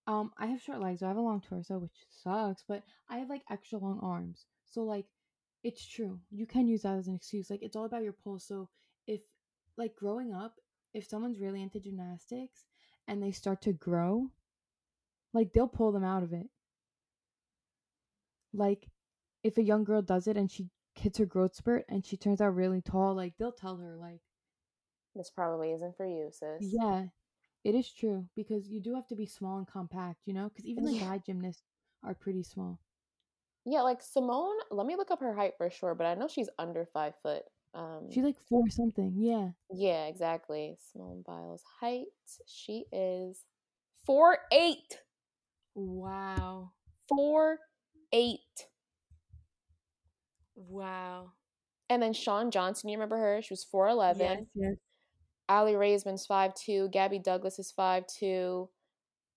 Um, 0.06 0.32
I 0.38 0.48
have 0.48 0.62
short 0.62 0.82
legs, 0.82 1.00
so 1.00 1.06
I 1.06 1.10
have 1.10 1.18
a 1.18 1.22
long 1.22 1.42
torso, 1.42 1.80
which 1.80 2.06
sucks, 2.10 2.63
but 2.68 2.84
I 3.10 3.18
have 3.18 3.30
like 3.30 3.44
extra 3.50 3.80
long 3.80 4.00
arms. 4.02 4.46
So 4.66 4.84
like 4.84 5.06
it's 5.63 5.86
true. 5.86 6.20
You 6.30 6.46
can 6.46 6.68
use 6.68 6.82
that 6.82 6.98
as 6.98 7.08
an 7.08 7.16
excuse. 7.16 7.50
Like 7.50 7.63
it's 7.63 7.75
all 7.75 7.86
about 7.86 8.04
your 8.04 8.13
pull. 8.13 8.40
So 8.40 8.70
if 9.08 9.22
like 9.78 9.96
growing 9.96 10.34
up, 10.34 10.56
if 10.94 11.06
someone's 11.08 11.40
really 11.40 11.62
into 11.62 11.80
gymnastics 11.80 12.66
and 13.08 13.24
they 13.24 13.32
start 13.32 13.62
to 13.63 13.74
grow, 13.74 14.30
like 15.34 15.54
they'll 15.54 15.68
pull 15.68 15.92
them 15.92 16.04
out 16.04 16.24
of 16.24 16.34
it. 16.34 16.48
Like 18.54 18.88
if 19.44 19.58
a 19.58 19.64
young 19.64 19.84
girl 19.84 20.02
does 20.02 20.28
it 20.28 20.38
and 20.38 20.50
she 20.52 20.70
hits 20.96 21.18
her 21.18 21.26
growth 21.26 21.56
spurt 21.56 21.86
and 21.90 22.06
she 22.06 22.18
turns 22.18 22.42
out 22.42 22.56
really 22.56 22.82
tall, 22.82 23.16
like 23.16 23.34
they'll 23.38 23.52
tell 23.52 23.78
her 23.78 23.96
like 23.96 24.22
This 25.16 25.30
probably 25.30 25.72
isn't 25.72 25.96
for 25.98 26.06
you, 26.06 26.30
sis. 26.32 26.62
Yeah, 26.62 27.06
it 27.64 27.76
is 27.76 27.92
true 27.92 28.28
because 28.36 28.68
you 28.70 28.80
do 28.82 28.96
have 28.96 29.08
to 29.08 29.16
be 29.16 29.26
small 29.26 29.58
and 29.58 29.68
compact, 29.68 30.22
you 30.26 30.34
know? 30.34 30.50
Because 30.50 30.66
even 30.66 30.86
the 30.86 30.94
Yeah. 30.94 31.06
guy 31.10 31.18
gymnasts 31.26 31.64
are 32.04 32.14
pretty 32.16 32.44
small. 32.44 32.80
Yeah, 33.66 33.82
like 33.82 34.02
Simone, 34.02 34.58
let 34.72 34.86
me 34.86 34.96
look 34.98 35.10
up 35.12 35.22
her 35.22 35.34
height 35.34 35.54
for 35.58 35.70
sure, 35.70 35.96
but 35.96 36.06
I 36.06 36.16
know 36.16 36.28
she's 36.28 36.50
under 36.60 36.86
five 36.86 37.14
foot. 37.22 37.44
Um 37.74 38.10
She's 38.12 38.24
like 38.24 38.38
four 38.50 38.70
something. 38.70 39.14
Yeah. 39.18 39.52
Yeah, 39.72 40.06
exactly. 40.06 40.78
Simone 40.92 41.24
Biles' 41.26 41.64
height. 41.80 42.08
She 42.46 42.86
is 42.92 43.46
four 44.06 44.38
eight. 44.52 45.00
Wow. 45.76 46.72
Four 47.08 47.60
eight. 48.12 48.68
Wow. 50.55 51.31
And 51.89 52.01
then 52.01 52.13
Shawn 52.13 52.51
Johnson, 52.51 52.89
you 52.89 52.98
remember 52.98 53.17
her? 53.17 53.41
She 53.41 53.53
was 53.53 53.63
four 53.63 53.88
eleven. 53.88 54.48
Yes, 54.55 54.72
yes. 54.72 54.75
Aly 55.50 55.74
Raisman's 55.74 56.25
five 56.25 56.53
two. 56.55 56.89
Gabby 56.89 57.19
Douglas 57.19 57.60
is 57.60 57.72
five 57.72 58.05
two. 58.07 58.69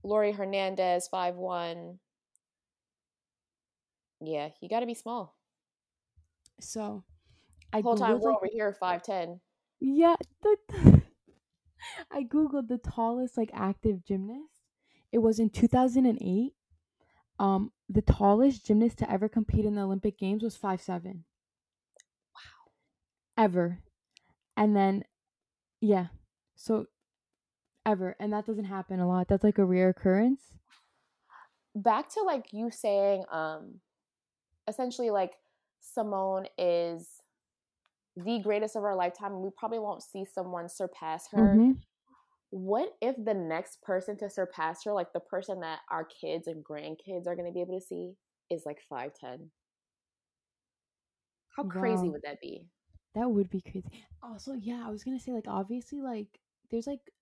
Laurie 0.02 0.32
Hernandez 0.32 1.08
five 1.08 1.35
one. 1.35 1.99
Yeah, 4.20 4.49
you 4.61 4.68
got 4.68 4.80
to 4.80 4.87
be 4.87 4.94
small. 4.94 5.37
So, 6.61 7.04
I 7.73 7.80
whole 7.80 7.96
time 7.96 8.18
we're 8.20 8.30
like, 8.30 8.37
over 8.37 8.49
here 8.50 8.75
five 8.78 9.02
ten. 9.02 9.40
yeah, 9.80 10.16
the, 10.42 10.56
I 12.11 12.23
googled 12.23 12.68
the 12.68 12.78
tallest 12.78 13.37
like 13.37 13.50
active 13.52 14.04
gymnast. 14.04 14.62
It 15.12 15.18
was 15.18 15.38
in 15.38 15.50
2008. 15.50 16.52
Um, 17.38 17.73
the 17.88 18.02
tallest 18.02 18.66
gymnast 18.66 18.99
to 18.99 19.11
ever 19.11 19.28
compete 19.28 19.64
in 19.64 19.75
the 19.75 19.83
Olympic 19.83 20.19
Games 20.19 20.43
was 20.43 20.57
five 20.57 20.81
seven. 20.81 21.25
Wow. 22.35 23.45
Ever, 23.45 23.81
and 24.57 24.75
then, 24.75 25.05
yeah, 25.81 26.07
so 26.55 26.87
ever, 27.85 28.16
and 28.19 28.33
that 28.33 28.47
doesn't 28.47 28.64
happen 28.64 29.00
a 29.00 29.07
lot. 29.09 29.28
That's 29.28 29.45
like 29.45 29.59
a 29.59 29.64
rare 29.64 29.90
occurrence. 29.90 30.43
Back 31.75 32.09
to 32.14 32.23
like 32.23 32.47
you 32.52 32.71
saying, 32.71 33.25
um, 33.31 33.81
essentially 34.66 35.11
like 35.11 35.35
Simone 35.81 36.47
is 36.57 37.21
the 38.16 38.38
greatest 38.38 38.76
of 38.76 38.83
our 38.85 38.97
lifetime, 38.97 39.33
and 39.33 39.43
we 39.43 39.50
probably 39.57 39.78
won't 39.78 40.02
see 40.02 40.25
someone 40.25 40.71
surpass 40.71 41.28
her. 41.33 41.55
Mhm. 41.55 41.83
What 42.57 42.97
if 43.01 43.17
the 43.23 43.35
next 43.35 43.83
person 43.83 44.17
to 44.19 44.31
surpass 44.31 44.85
her, 44.85 44.93
like 44.93 45.13
the 45.13 45.21
person 45.21 45.61
that 45.61 45.81
our 45.91 46.05
kids 46.05 46.47
and 46.49 46.65
grandkids 46.65 47.27
are 47.27 47.37
going 47.37 47.47
to 47.47 47.53
be 47.53 47.61
able 47.61 47.79
to 47.79 47.87
see, 47.87 48.15
is 48.51 48.65
like 48.67 48.81
five 48.89 49.13
ten? 49.15 49.51
How 51.49 51.65
crazy 51.65 52.09
Wow. 52.09 52.11
would 52.11 52.23
that 52.23 52.41
be? 52.41 52.69
That 53.15 53.31
would 53.31 53.51
be 53.51 53.61
crazy. 53.63 53.89
Also, 54.23 54.55
yeah, 54.55 54.87
I 54.87 54.91
was 54.91 55.05
gonna 55.05 55.19
say 55.21 55.33
like 55.33 55.49
obviously 55.49 56.01
like 56.01 56.41
there's 56.71 56.87
like 56.87 57.13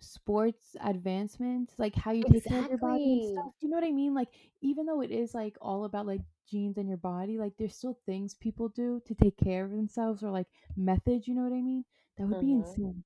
sports 0.00 0.76
advancements, 0.80 1.74
like 1.78 1.94
how 1.94 2.12
you 2.12 2.24
take 2.24 2.46
care 2.46 2.60
of 2.60 2.68
your 2.68 2.78
body 2.78 3.12
and 3.12 3.24
stuff. 3.24 3.46
Do 3.60 3.66
you 3.66 3.70
know 3.70 3.76
what 3.78 3.86
I 3.88 3.92
mean? 3.92 4.14
Like 4.14 4.28
even 4.62 4.86
though 4.86 5.00
it 5.02 5.10
is 5.10 5.34
like 5.34 5.56
all 5.60 5.84
about 5.84 6.06
like 6.06 6.22
genes 6.50 6.78
and 6.78 6.88
your 6.88 6.98
body, 6.98 7.38
like 7.38 7.54
there's 7.58 7.76
still 7.76 7.98
things 8.06 8.34
people 8.34 8.68
do 8.68 9.00
to 9.06 9.14
take 9.14 9.36
care 9.36 9.64
of 9.64 9.70
themselves 9.72 10.22
or 10.22 10.30
like 10.30 10.48
methods, 10.76 11.28
you 11.28 11.34
know 11.34 11.42
what 11.42 11.52
I 11.56 11.62
mean? 11.62 11.84
That 12.18 12.26
would 12.28 12.38
be 12.40 12.52
Mhm. 12.52 12.52
insane. 12.52 13.04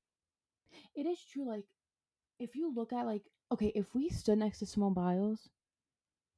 It 0.95 1.07
is 1.07 1.19
true, 1.33 1.47
like 1.47 1.65
if 2.39 2.55
you 2.55 2.73
look 2.75 2.93
at 2.93 3.07
like 3.07 3.23
okay, 3.53 3.73
if 3.75 3.95
we 3.95 4.09
stood 4.09 4.39
next 4.39 4.59
to 4.61 4.67
Simone 4.67 4.95
Biles, 4.95 5.49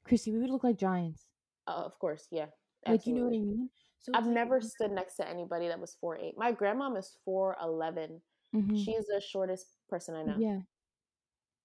Chrissy, 0.04 0.32
we 0.32 0.38
would 0.38 0.50
look 0.50 0.64
like 0.64 0.78
giants. 0.78 1.26
Uh, 1.66 1.82
of 1.85 1.99
course, 1.99 2.26
yeah. 2.30 2.47
Like 2.87 3.06
you 3.06 3.14
know 3.14 3.25
what 3.25 3.35
I 3.35 3.40
mean? 3.40 3.70
So 3.99 4.12
I've 4.14 4.25
like 4.25 4.35
never 4.35 4.61
stood 4.61 4.92
next 4.92 5.16
to 5.16 5.28
anybody 5.28 5.68
that 5.68 5.78
was 5.78 5.97
four 6.00 6.16
eight. 6.16 6.35
My 6.37 6.52
grandmom 6.52 6.99
is 6.99 7.16
four 7.25 7.56
eleven. 7.62 8.20
Mhm. 8.54 8.99
is 8.99 9.06
the 9.06 9.20
shortest 9.20 9.66
person 9.88 10.16
I 10.16 10.23
know. 10.25 10.37
Yeah. 10.38 10.61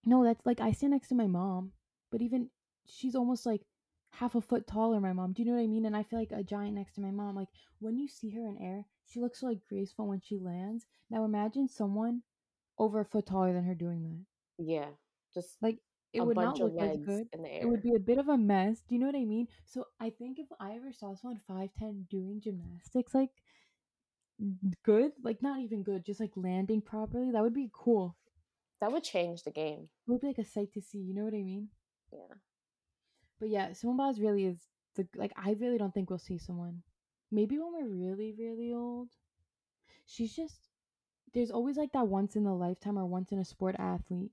No, 0.05 0.23
that's 0.23 0.45
like 0.45 0.59
I 0.59 0.71
stand 0.71 0.91
next 0.91 1.07
to 1.09 1.15
my 1.15 1.27
mom, 1.27 1.71
but 2.11 2.21
even 2.21 2.49
she's 2.85 3.15
almost 3.15 3.45
like 3.45 3.61
half 4.11 4.35
a 4.35 4.41
foot 4.41 4.67
taller, 4.67 4.99
my 4.99 5.13
mom. 5.13 5.33
Do 5.33 5.41
you 5.41 5.49
know 5.49 5.55
what 5.55 5.63
I 5.63 5.67
mean? 5.67 5.85
And 5.85 5.95
I 5.95 6.03
feel 6.03 6.19
like 6.19 6.31
a 6.31 6.43
giant 6.43 6.75
next 6.75 6.93
to 6.95 7.01
my 7.01 7.11
mom. 7.11 7.35
Like 7.35 7.49
when 7.79 7.97
you 7.97 8.07
see 8.07 8.29
her 8.31 8.47
in 8.47 8.57
air, 8.59 8.85
she 9.05 9.19
looks 9.19 9.39
so 9.39 9.47
like 9.47 9.65
graceful 9.67 10.07
when 10.07 10.21
she 10.21 10.37
lands. 10.37 10.85
Now 11.09 11.25
imagine 11.25 11.67
someone 11.67 12.21
over 12.77 12.99
a 12.99 13.05
foot 13.05 13.25
taller 13.25 13.53
than 13.53 13.63
her 13.65 13.75
doing 13.75 14.03
that. 14.03 14.63
Yeah, 14.65 14.89
just 15.33 15.57
Like 15.61 15.79
it 16.13 16.19
a 16.19 16.25
would 16.25 16.37
not 16.37 16.59
look 16.59 16.79
as 16.81 16.97
good. 16.97 17.27
in 17.33 17.41
the 17.43 17.61
It 17.61 17.67
would 17.67 17.81
be 17.81 17.95
a 17.95 17.99
bit 17.99 18.17
of 18.17 18.29
a 18.29 18.37
mess. 18.37 18.81
Do 18.87 18.95
you 18.95 18.99
know 19.01 19.07
what 19.07 19.15
I 19.15 19.25
mean? 19.25 19.47
So 19.65 19.85
I 19.99 20.09
think 20.09 20.39
if 20.39 20.47
I 20.59 20.71
ever 20.75 20.91
saw 20.93 21.13
someone 21.15 21.39
five 21.47 21.69
ten 21.77 22.05
doing 22.09 22.41
gymnastics 22.41 23.13
like 23.13 23.31
good, 24.83 25.11
like 25.23 25.41
not 25.41 25.59
even 25.59 25.83
good, 25.83 26.05
just 26.05 26.19
like 26.19 26.31
landing 26.35 26.81
properly, 26.81 27.31
that 27.31 27.41
would 27.43 27.53
be 27.53 27.69
cool. 27.73 28.15
That 28.81 28.91
would 28.91 29.03
change 29.03 29.43
the 29.43 29.51
game. 29.51 29.89
It 30.07 30.11
would 30.11 30.21
be 30.21 30.27
like 30.27 30.37
a 30.37 30.45
sight 30.45 30.73
to 30.73 30.81
see. 30.81 30.99
You 30.99 31.13
know 31.13 31.23
what 31.23 31.33
I 31.33 31.43
mean? 31.43 31.69
Yeah. 32.11 32.35
But 33.39 33.49
yeah, 33.49 33.73
Biles 33.83 34.19
really 34.19 34.45
is 34.45 34.59
the 34.95 35.07
like. 35.15 35.33
I 35.35 35.51
really 35.59 35.77
don't 35.77 35.93
think 35.93 36.09
we'll 36.09 36.19
see 36.19 36.37
someone. 36.37 36.83
Maybe 37.31 37.57
when 37.57 37.73
we're 37.73 37.87
really 37.87 38.33
really 38.37 38.73
old. 38.73 39.09
She's 40.05 40.35
just 40.35 40.69
there's 41.35 41.51
always 41.51 41.77
like 41.77 41.91
that 41.91 42.07
once 42.07 42.35
in 42.35 42.45
a 42.47 42.55
lifetime 42.55 42.97
or 42.97 43.05
once 43.05 43.31
in 43.31 43.37
a 43.39 43.45
sport 43.45 43.75
athlete, 43.77 44.31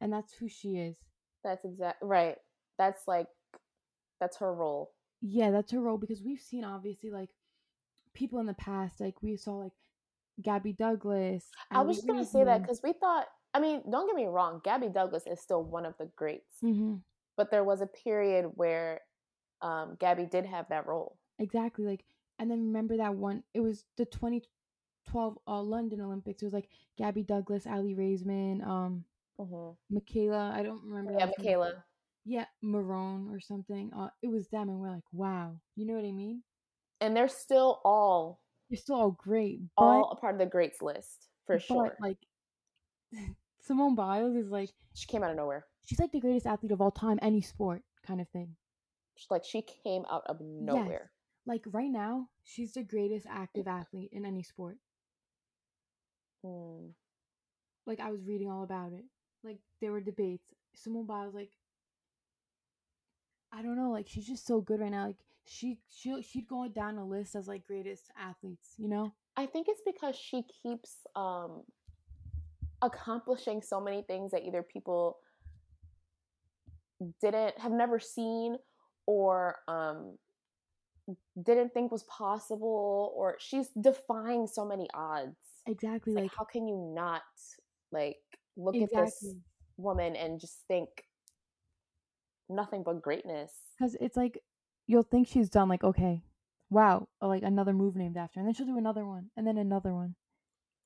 and 0.00 0.12
that's 0.12 0.34
who 0.34 0.48
she 0.48 0.76
is. 0.76 0.96
That's 1.42 1.64
exact 1.64 2.02
right. 2.02 2.36
That's 2.76 3.06
like 3.06 3.28
that's 4.20 4.36
her 4.38 4.52
role. 4.52 4.90
Yeah, 5.22 5.50
that's 5.50 5.72
her 5.72 5.80
role 5.80 5.96
because 5.96 6.20
we've 6.20 6.40
seen 6.40 6.64
obviously 6.64 7.10
like 7.10 7.30
people 8.12 8.38
in 8.40 8.46
the 8.46 8.54
past, 8.54 9.00
like 9.00 9.22
we 9.22 9.36
saw 9.36 9.54
like 9.56 9.72
Gabby 10.42 10.72
Douglas. 10.72 11.48
I 11.70 11.82
was 11.82 11.96
just 11.98 12.08
gonna 12.08 12.24
say 12.24 12.44
that 12.44 12.60
because 12.62 12.80
we 12.82 12.92
thought. 12.92 13.26
I 13.56 13.60
mean, 13.60 13.82
don't 13.88 14.08
get 14.08 14.16
me 14.16 14.26
wrong. 14.26 14.60
Gabby 14.64 14.88
Douglas 14.88 15.28
is 15.28 15.40
still 15.40 15.62
one 15.62 15.86
of 15.86 15.94
the 15.96 16.10
greats, 16.16 16.56
Mhm. 16.60 17.02
but 17.36 17.52
there 17.52 17.62
was 17.62 17.80
a 17.80 17.86
period 17.86 18.50
where 18.56 19.00
um, 19.62 19.96
Gabby 20.00 20.26
did 20.26 20.44
have 20.44 20.68
that 20.70 20.86
role. 20.86 21.16
Exactly. 21.38 21.84
Like, 21.86 22.04
and 22.38 22.50
then 22.50 22.66
remember 22.66 22.96
that 22.96 23.14
one? 23.14 23.44
It 23.54 23.60
was 23.60 23.84
the 23.96 24.04
2012 25.14 25.38
uh, 25.46 25.62
London 25.62 26.00
Olympics. 26.00 26.42
It 26.42 26.46
was 26.46 26.52
like 26.54 26.68
Gabby 26.98 27.22
Douglas, 27.22 27.66
Aly 27.66 27.94
Raisman, 27.94 28.66
um, 28.66 29.04
hmm 29.38 29.70
McKayla. 29.92 30.52
I 30.52 30.62
don't 30.62 30.82
remember. 30.84 31.18
Yeah, 31.18 31.26
name. 31.26 31.34
McKayla. 31.38 31.72
Yeah, 32.24 32.46
Marone 32.64 33.30
or 33.30 33.38
something. 33.40 33.90
Uh, 33.96 34.08
it 34.22 34.28
was 34.28 34.48
them, 34.48 34.68
and 34.68 34.80
we're 34.80 34.90
like, 34.90 35.04
wow. 35.12 35.56
You 35.76 35.86
know 35.86 35.94
what 35.94 36.04
I 36.04 36.12
mean? 36.12 36.42
And 37.00 37.14
they're 37.16 37.28
still 37.28 37.80
all 37.84 38.40
They're 38.70 38.78
still 38.78 38.96
all 38.96 39.10
great, 39.10 39.60
all 39.76 40.10
a 40.10 40.16
part 40.16 40.34
of 40.34 40.38
the 40.38 40.46
greats 40.46 40.80
list 40.80 41.28
for 41.46 41.56
but 41.56 41.62
sure. 41.62 41.96
like 42.00 42.16
Simone 43.60 43.94
Biles 43.94 44.36
is 44.36 44.48
like 44.50 44.70
she 44.94 45.06
came 45.06 45.22
out 45.22 45.30
of 45.30 45.36
nowhere. 45.36 45.66
she's 45.84 45.98
like 45.98 46.12
the 46.12 46.20
greatest 46.20 46.46
athlete 46.46 46.72
of 46.72 46.80
all 46.80 46.90
time, 46.90 47.18
any 47.20 47.42
sport 47.42 47.82
kind 48.06 48.20
of 48.20 48.28
thing. 48.30 48.56
She- 49.16 49.26
Like 49.30 49.44
she 49.44 49.62
came 49.62 50.04
out 50.10 50.22
of 50.26 50.40
nowhere. 50.40 51.10
Like 51.46 51.62
right 51.72 51.90
now, 51.90 52.28
she's 52.42 52.72
the 52.72 52.82
greatest 52.82 53.26
active 53.28 53.68
athlete 53.68 54.10
in 54.12 54.24
any 54.24 54.42
sport. 54.42 54.78
Hmm. 56.44 56.88
like 57.86 58.00
I 58.00 58.10
was 58.10 58.26
reading 58.26 58.50
all 58.50 58.64
about 58.64 58.92
it. 58.92 59.04
Like 59.42 59.58
there 59.80 59.92
were 59.92 60.00
debates. 60.00 60.52
Simone 60.74 61.06
Biles, 61.06 61.34
like 61.34 61.50
I 63.52 63.62
don't 63.62 63.76
know, 63.76 63.90
like 63.90 64.08
she's 64.08 64.26
just 64.26 64.46
so 64.46 64.60
good 64.60 64.80
right 64.80 64.90
now. 64.90 65.06
Like 65.06 65.16
she 65.44 65.78
she 65.90 66.20
she'd 66.22 66.48
go 66.48 66.66
down 66.68 66.98
a 66.98 67.06
list 67.06 67.34
as 67.34 67.48
like 67.48 67.64
greatest 67.64 68.10
athletes, 68.18 68.74
you 68.76 68.88
know? 68.88 69.14
I 69.36 69.46
think 69.46 69.68
it's 69.68 69.82
because 69.84 70.16
she 70.16 70.44
keeps 70.62 70.98
um, 71.16 71.62
accomplishing 72.82 73.62
so 73.62 73.80
many 73.80 74.02
things 74.02 74.30
that 74.32 74.42
either 74.42 74.62
people 74.62 75.18
didn't 77.20 77.58
have 77.58 77.72
never 77.72 77.98
seen 77.98 78.56
or 79.06 79.56
um, 79.66 80.16
didn't 81.42 81.74
think 81.74 81.92
was 81.92 82.04
possible, 82.04 83.12
or 83.16 83.36
she's 83.38 83.68
defying 83.80 84.46
so 84.46 84.64
many 84.64 84.88
odds. 84.94 85.36
Exactly. 85.66 86.14
Like, 86.14 86.24
like, 86.24 86.32
how 86.36 86.44
can 86.44 86.68
you 86.68 86.92
not 86.94 87.22
like 87.92 88.18
look 88.56 88.76
at 88.76 88.90
this 88.94 89.34
woman 89.76 90.16
and 90.16 90.40
just 90.40 90.64
think 90.68 90.88
nothing 92.48 92.82
but 92.82 93.02
greatness? 93.02 93.52
Because 93.78 93.96
it's 94.00 94.16
like 94.16 94.38
you'll 94.86 95.02
think 95.02 95.28
she's 95.28 95.48
done 95.48 95.68
like 95.68 95.84
okay, 95.84 96.22
wow, 96.70 97.08
or, 97.20 97.28
like 97.28 97.42
another 97.42 97.72
move 97.72 97.96
named 97.96 98.16
after, 98.16 98.40
and 98.40 98.46
then 98.46 98.54
she'll 98.54 98.66
do 98.66 98.78
another 98.78 99.06
one, 99.06 99.30
and 99.36 99.46
then 99.46 99.58
another 99.58 99.94
one. 99.94 100.14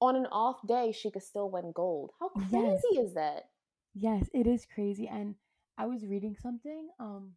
On 0.01 0.15
an 0.15 0.27
off 0.27 0.65
day, 0.67 0.93
she 0.93 1.11
could 1.11 1.23
still 1.25 1.51
win 1.51 1.73
gold. 1.75 2.13
How 2.21 2.29
crazy 2.29 2.95
Yes. 2.95 3.07
is 3.07 3.15
that? 3.15 3.45
Yes, 3.95 4.29
it 4.33 4.47
is 4.47 4.67
crazy. 4.73 5.09
And 5.09 5.35
I 5.77 5.87
was 5.87 6.07
reading 6.07 6.37
something 6.41 6.89
um 7.01 7.33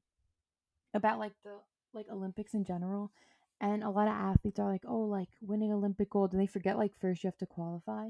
about 0.94 1.20
like 1.20 1.34
the 1.44 1.58
like 1.94 2.08
Olympics 2.12 2.54
in 2.54 2.64
general. 2.66 3.12
And 3.62 3.84
a 3.84 3.90
lot 3.92 4.08
of 4.10 4.14
athletes 4.14 4.60
are 4.60 4.70
like, 4.70 4.84
oh, 4.88 5.04
like 5.04 5.30
winning 5.42 5.72
Olympic 5.72 6.10
gold, 6.10 6.34
and 6.34 6.42
they 6.42 6.48
forget 6.48 6.78
like 6.78 6.94
first 6.96 7.24
you 7.24 7.30
have 7.30 7.38
to 7.38 7.48
qualify. 7.48 8.10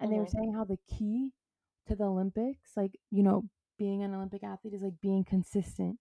And 0.00 0.12
they 0.12 0.18
were 0.18 0.26
Mhm. 0.26 0.28
saying 0.28 0.54
how 0.54 0.64
the 0.64 0.78
key 0.88 1.32
to 1.86 1.96
the 1.96 2.04
Olympics, 2.04 2.76
like, 2.76 2.98
you 3.10 3.22
know, 3.22 3.48
being 3.78 4.02
an 4.02 4.14
Olympic 4.14 4.44
athlete 4.44 4.74
is 4.74 4.82
like 4.82 5.00
being 5.00 5.24
consistent. 5.24 5.98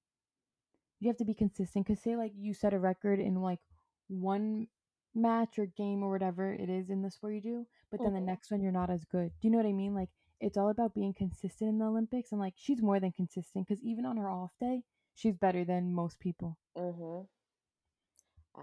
You 0.99 1.07
have 1.07 1.17
to 1.17 1.25
be 1.25 1.33
consistent 1.33 1.85
because 1.87 2.01
say 2.03 2.15
like 2.15 2.33
you 2.35 2.53
set 2.53 2.73
a 2.73 2.79
record 2.79 3.19
in 3.19 3.41
like 3.41 3.59
one 4.07 4.67
match 5.15 5.57
or 5.57 5.65
game 5.65 6.03
or 6.03 6.11
whatever 6.11 6.53
it 6.53 6.69
is 6.69 6.89
in 6.91 7.01
the 7.01 7.09
sport 7.11 7.33
you 7.35 7.41
do, 7.41 7.67
but 7.91 8.01
then 8.03 8.13
the 8.13 8.19
Mhm. 8.19 8.21
next 8.21 8.51
one 8.51 8.61
you're 8.61 8.71
not 8.71 8.89
as 8.91 9.03
good. 9.05 9.31
Do 9.39 9.47
you 9.47 9.51
know 9.51 9.57
what 9.57 9.65
I 9.67 9.73
mean? 9.73 9.95
Like 9.95 10.09
it's 10.39 10.57
all 10.57 10.69
about 10.69 10.93
being 10.93 11.13
consistent 11.13 11.69
in 11.69 11.79
the 11.79 11.85
Olympics 11.85 12.31
and 12.31 12.39
like 12.41 12.53
she's 12.57 12.81
more 12.81 12.99
than 12.99 13.11
consistent 13.11 13.67
because 13.67 13.81
even 13.83 14.05
on 14.05 14.17
her 14.17 14.29
off 14.29 14.51
day, 14.59 14.83
she's 15.15 15.35
better 15.35 15.65
than 15.65 15.93
most 15.93 16.19
people. 16.19 16.57
Mm-hmm. 16.77 17.27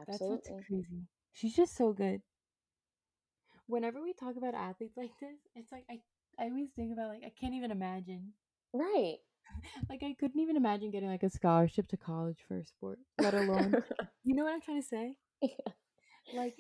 That's 0.07 0.21
what's 0.21 0.49
crazy. 0.69 1.07
She's 1.33 1.55
just 1.57 1.77
so 1.77 1.93
good. 1.93 2.23
Whenever 3.67 4.03
we 4.03 4.13
talk 4.13 4.37
about 4.37 4.55
athletes 4.55 4.97
like 4.97 5.11
this, 5.21 5.39
it's 5.55 5.73
like 5.73 5.85
I 5.91 6.01
I 6.39 6.49
always 6.49 6.71
think 6.77 6.93
about 6.93 7.09
like 7.09 7.23
I 7.25 7.33
can't 7.39 7.55
even 7.55 7.71
imagine. 7.71 8.33
Right. 8.73 9.19
Like 9.89 10.03
I 10.03 10.15
couldn't 10.19 10.41
even 10.41 10.57
imagine 10.57 10.91
getting 10.91 11.09
like 11.09 11.23
a 11.23 11.31
scholarship 11.31 11.87
to 11.89 11.97
college 11.97 12.39
for 12.49 12.59
a 12.59 12.65
sport, 12.65 12.99
let 13.19 13.35
alone 13.35 13.77
you 14.25 14.35
know 14.35 14.45
what 14.45 14.53
I'm 14.55 14.61
trying 14.61 14.81
to 14.83 14.87
say? 14.89 15.17
Yeah. 15.41 15.73
Like 16.35 16.59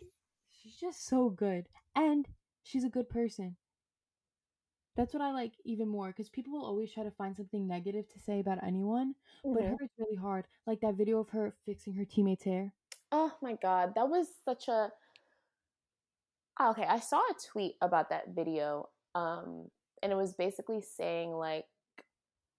she's 0.52 0.76
just 0.76 1.06
so 1.06 1.30
good 1.30 1.68
and 1.96 2.26
she's 2.62 2.84
a 2.84 2.88
good 2.88 3.08
person. 3.08 3.56
That's 4.96 5.12
what 5.12 5.22
I 5.22 5.32
like 5.32 5.52
even 5.64 5.88
more 5.88 6.08
because 6.08 6.28
people 6.28 6.52
will 6.52 6.64
always 6.64 6.92
try 6.92 7.02
to 7.02 7.10
find 7.10 7.36
something 7.36 7.66
negative 7.66 8.08
to 8.10 8.18
say 8.20 8.38
about 8.40 8.62
anyone, 8.62 9.14
but 9.52 9.62
Mhm. 9.62 9.70
her 9.70 9.84
it's 9.84 9.98
really 9.98 10.16
hard. 10.16 10.46
Like 10.66 10.80
that 10.80 10.94
video 10.94 11.18
of 11.20 11.30
her 11.30 11.52
fixing 11.66 11.94
her 11.94 12.04
teammate's 12.04 12.44
hair. 12.44 12.72
Oh 13.16 13.30
my 13.40 13.54
god, 13.62 13.92
that 13.94 14.08
was 14.08 14.26
such 14.44 14.66
a 14.66 14.90
Ah, 16.58 16.70
Okay, 16.70 16.84
I 16.84 16.98
saw 16.98 17.18
a 17.18 17.34
tweet 17.52 17.76
about 17.80 18.10
that 18.10 18.34
video 18.34 18.88
um 19.14 19.68
and 20.02 20.10
it 20.10 20.16
was 20.16 20.34
basically 20.34 20.80
saying 20.80 21.30
like 21.30 21.64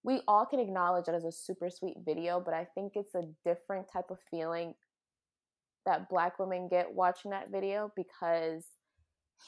we 0.02 0.22
all 0.26 0.46
can 0.46 0.58
acknowledge 0.60 1.08
it 1.08 1.14
as 1.14 1.24
a 1.24 1.32
super 1.32 1.68
sweet 1.68 1.96
video, 2.06 2.40
but 2.40 2.54
I 2.54 2.64
think 2.74 2.92
it's 2.96 3.14
a 3.14 3.24
different 3.44 3.86
type 3.92 4.06
of 4.10 4.18
feeling 4.30 4.74
that 5.84 6.08
black 6.08 6.38
women 6.38 6.68
get 6.68 6.94
watching 6.94 7.32
that 7.32 7.50
video 7.50 7.92
because 7.94 8.64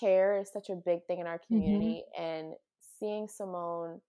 hair 0.00 0.36
is 0.38 0.50
such 0.52 0.68
a 0.68 0.74
big 0.74 1.06
thing 1.06 1.20
in 1.20 1.26
our 1.26 1.40
community 1.46 2.02
and 2.18 2.52
seeing 2.98 3.28
Simone 3.28 4.00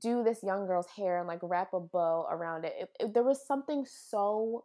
do 0.00 0.22
this 0.24 0.42
young 0.42 0.66
girl's 0.66 0.88
hair 0.96 1.18
and 1.18 1.28
like 1.28 1.40
wrap 1.42 1.72
a 1.74 1.80
bow 1.80 2.26
around 2.30 2.64
it, 2.64 2.74
it, 2.78 2.88
it- 3.00 3.14
there 3.14 3.22
was 3.22 3.46
something 3.46 3.84
so 3.86 4.64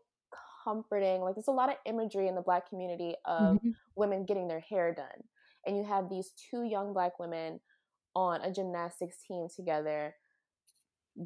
comforting 0.64 1.22
like 1.22 1.36
there's 1.36 1.48
a 1.48 1.52
lot 1.52 1.70
of 1.70 1.76
imagery 1.86 2.28
in 2.28 2.36
the 2.36 2.42
black 2.42 2.70
community 2.70 3.16
of 3.26 3.58
Mhm. 3.58 3.74
women 3.96 4.26
getting 4.26 4.48
their 4.48 4.60
hair 4.60 4.94
done 4.94 5.24
and 5.66 5.78
you 5.78 5.84
have 5.84 6.10
these 6.10 6.32
two 6.50 6.64
young 6.64 6.94
black 6.94 7.18
women 7.20 7.60
on 8.16 8.42
a 8.42 8.52
gymnastics 8.52 9.24
team 9.28 9.48
together 9.54 10.16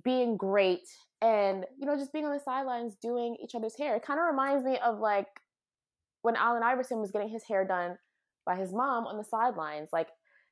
being 0.04 0.38
great 0.38 0.88
and 1.22 1.66
you 1.78 1.86
know 1.86 1.96
just 1.98 2.12
being 2.14 2.26
on 2.26 2.34
the 2.34 2.40
sidelines 2.40 2.96
doing 3.02 3.36
each 3.44 3.54
other's 3.56 3.76
hair 3.78 3.96
it 3.96 4.04
kind 4.04 4.20
of 4.20 4.26
reminds 4.26 4.64
me 4.64 4.78
of 4.80 5.00
like 5.00 5.28
when 6.22 6.36
Allen 6.36 6.64
Iverson 6.64 7.00
was 7.00 7.12
getting 7.12 7.30
his 7.30 7.44
hair 7.44 7.66
done 7.66 7.98
by 8.46 8.56
his 8.56 8.72
mom 8.74 9.06
on 9.06 9.18
the 9.18 9.24
sidelines 9.24 9.90
like 9.92 10.10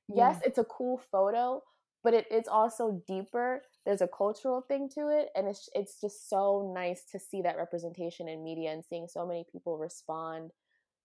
yes 0.10 0.38
Yeah. 0.42 0.48
it's 0.48 0.58
a 0.58 0.64
cool 0.66 0.98
photo 1.12 1.62
but 2.04 2.14
it, 2.14 2.26
it's 2.32 2.48
also 2.48 3.02
deeper 3.08 3.62
there's 3.86 4.02
a 4.02 4.08
cultural 4.08 4.62
thing 4.62 4.90
to 4.90 5.10
it 5.10 5.30
and 5.36 5.48
it's 5.48 5.70
it's 5.74 6.00
just 6.00 6.30
so 6.30 6.72
nice 6.76 7.04
to 7.12 7.20
see 7.20 7.42
that 7.42 7.58
representation 7.58 8.28
in 8.28 8.44
media 8.44 8.72
and 8.72 8.84
seeing 8.84 9.08
so 9.08 9.26
many 9.26 9.46
people 9.52 9.78
respond 9.78 10.52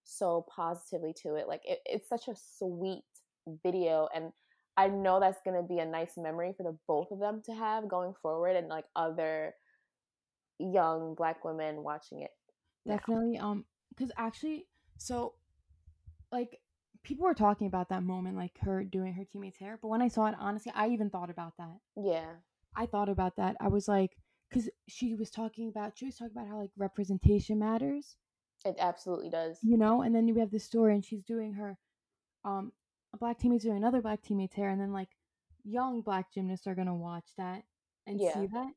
so 0.05 0.47
positively 0.55 1.13
to 1.13 1.35
it 1.35 1.49
like 1.49 1.63
it, 1.65 1.81
it's 1.87 2.09
such 2.09 2.29
a 2.29 2.35
sweet 2.59 3.05
video 3.63 4.09
and 4.15 4.33
i 4.77 4.87
know 4.87 5.19
that's 5.21 5.41
going 5.45 5.57
to 5.57 5.67
be 5.67 5.79
a 5.79 5.87
nice 5.87 6.13
memory 6.17 6.53
for 6.57 6.63
the 6.63 6.77
both 6.87 7.11
of 7.11 7.19
them 7.19 7.43
to 7.45 7.55
have 7.55 7.89
going 7.89 8.15
forward 8.23 8.57
and 8.57 8.69
like 8.69 8.85
other 8.95 9.55
young 10.59 11.15
black 11.15 11.45
women 11.45 11.83
watching 11.83 12.23
it 12.23 12.31
now. 12.87 12.97
Definitely. 12.97 13.39
Um, 13.39 13.65
because 13.91 14.13
actually, 14.17 14.67
so 14.99 15.35
like 16.33 16.61
people 17.07 17.25
were 17.25 17.35
talking 17.35 17.69
about 17.69 17.89
that 17.91 18.03
moment, 18.03 18.37
like 18.37 18.59
her 18.63 18.83
doing 18.83 19.15
her 19.15 19.25
teammate's 19.25 19.59
hair. 19.59 19.79
But 19.81 19.89
when 19.89 20.03
I 20.03 20.09
saw 20.09 20.27
it, 20.27 20.35
honestly, 20.41 20.73
I 20.75 20.89
even 20.89 21.09
thought 21.09 21.31
about 21.31 21.55
that. 21.59 21.79
yeah 21.97 22.33
I 22.77 22.87
thought 22.87 23.09
about 23.09 23.37
that. 23.37 23.57
I 23.61 23.69
was 23.69 23.89
like, 23.89 24.17
because 24.51 24.69
she 24.89 25.15
was 25.15 25.31
talking 25.31 25.69
about, 25.69 25.97
she 25.97 26.05
was 26.07 26.17
talking 26.17 26.33
about 26.37 26.49
how 26.49 26.59
like 26.59 26.73
representation 26.77 27.59
matters, 27.61 28.17
it 28.65 28.77
absolutely 28.81 29.31
does 29.31 29.61
you 29.63 29.77
know. 29.77 30.03
And 30.03 30.15
then 30.15 30.27
we 30.35 30.41
have 30.41 30.51
this 30.51 30.65
story, 30.65 30.95
and 30.95 31.05
she's 31.05 31.23
doing 31.23 31.55
her, 31.55 31.79
um, 32.45 32.73
a 33.15 33.17
black 33.17 33.39
teammate's 33.39 33.65
doing 33.65 33.77
another 33.77 34.03
black 34.03 34.23
teammate's 34.23 34.55
hair, 34.55 34.71
and 34.71 34.81
then 34.81 34.93
like 34.93 35.11
young 35.65 36.01
black 36.03 36.33
gymnasts 36.33 36.67
are 36.67 36.75
gonna 36.75 36.95
watch 36.95 37.29
that 37.39 37.63
and 38.07 38.21
Yeah. 38.21 38.33
see 38.33 38.47
that. 38.49 38.73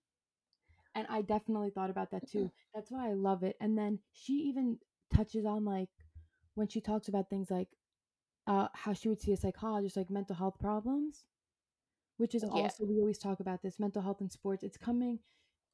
And 0.96 1.08
I 1.10 1.22
definitely 1.22 1.70
thought 1.72 1.90
about 1.90 2.12
that 2.12 2.30
too. 2.30 2.52
That's 2.74 2.92
why 2.92 3.10
I 3.10 3.14
love 3.14 3.44
it. 3.44 3.56
And 3.62 3.78
then 3.78 4.00
she 4.14 4.34
even 4.50 4.80
touches 5.14 5.46
on 5.46 5.66
like 5.66 5.90
when 6.56 6.68
she 6.68 6.82
talks 6.82 7.08
about 7.08 7.30
things 7.30 7.50
like 7.52 7.70
uh, 8.50 8.70
how 8.76 8.94
she 8.94 9.10
would 9.10 9.22
see 9.22 9.34
a 9.34 9.38
psychologist, 9.38 9.98
like 9.98 10.12
mental 10.12 10.36
health 10.38 10.60
problems, 10.60 11.26
which 12.18 12.36
is 12.36 12.44
Yeah. 12.54 12.72
also 12.72 12.86
we 12.86 13.00
always 13.00 13.20
talk 13.20 13.40
about 13.42 13.62
this 13.64 13.80
mental 13.80 14.02
health 14.04 14.22
in 14.22 14.30
sports. 14.30 14.64
It's 14.64 14.78
coming, 14.78 15.20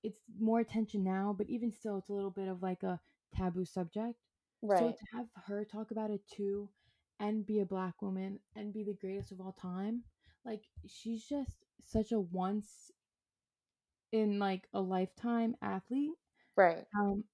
it's 0.03 0.19
more 0.39 0.59
attention 0.61 1.03
now, 1.03 1.35
but 1.37 1.49
even 1.49 1.71
still, 1.71 1.97
it's 1.97 2.09
a 2.09 2.13
little 2.13 2.31
bit 2.31 2.47
of 2.49 2.63
like 2.63 2.83
a 2.83 3.01
taboo 3.35 3.65
subject. 3.65 4.19
Right. 4.61 4.79
So 4.79 4.91
to 4.91 5.05
have 5.13 5.27
her 5.47 5.65
talk 5.65 5.91
about 5.91 6.11
it 6.11 6.21
too, 6.27 6.69
and 7.19 7.45
be 7.45 7.59
a 7.61 7.65
black 7.65 8.01
woman 8.01 8.39
and 8.55 8.73
be 8.73 8.83
the 8.83 8.93
greatest 8.93 9.31
of 9.31 9.41
all 9.41 9.53
time, 9.53 10.03
like 10.45 10.63
she's 10.87 11.25
just 11.25 11.65
such 11.83 12.11
a 12.11 12.19
once 12.21 12.91
in 14.11 14.39
like 14.39 14.67
a 14.73 14.81
lifetime 14.81 15.55
athlete. 15.61 16.17
Right. 16.57 16.87
Um, 16.97 17.25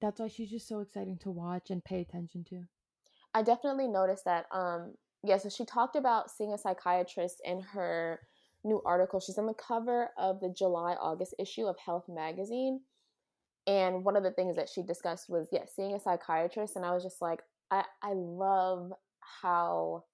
that's 0.00 0.20
why 0.20 0.28
she's 0.28 0.50
just 0.50 0.68
so 0.68 0.80
exciting 0.80 1.18
to 1.18 1.30
watch 1.30 1.70
and 1.70 1.84
pay 1.84 2.00
attention 2.02 2.44
to. 2.44 2.68
I 3.34 3.42
definitely 3.42 3.88
noticed 3.88 4.24
that. 4.24 4.46
Um, 4.52 4.94
yeah, 5.22 5.36
so 5.38 5.48
she 5.48 5.64
talked 5.64 5.96
about 5.96 6.30
seeing 6.30 6.52
a 6.52 6.58
psychiatrist 6.58 7.40
in 7.44 7.60
her 7.60 8.20
new 8.64 8.82
article. 8.84 9.20
She's 9.20 9.38
on 9.38 9.46
the 9.46 9.54
cover 9.54 10.10
of 10.18 10.40
the 10.40 10.48
July 10.50 10.94
August 10.94 11.34
issue 11.38 11.66
of 11.66 11.78
Health 11.78 12.08
magazine. 12.08 12.80
And 13.66 14.04
one 14.04 14.16
of 14.16 14.24
the 14.24 14.32
things 14.32 14.56
that 14.56 14.68
she 14.68 14.82
discussed 14.82 15.28
was, 15.28 15.48
yeah, 15.52 15.66
seeing 15.66 15.94
a 15.94 16.00
psychiatrist. 16.00 16.76
And 16.76 16.84
I 16.86 16.92
was 16.92 17.02
just 17.04 17.22
like, 17.22 17.42
I, 17.70 17.84
I 18.02 18.14
love 18.14 18.92
how 19.20 20.04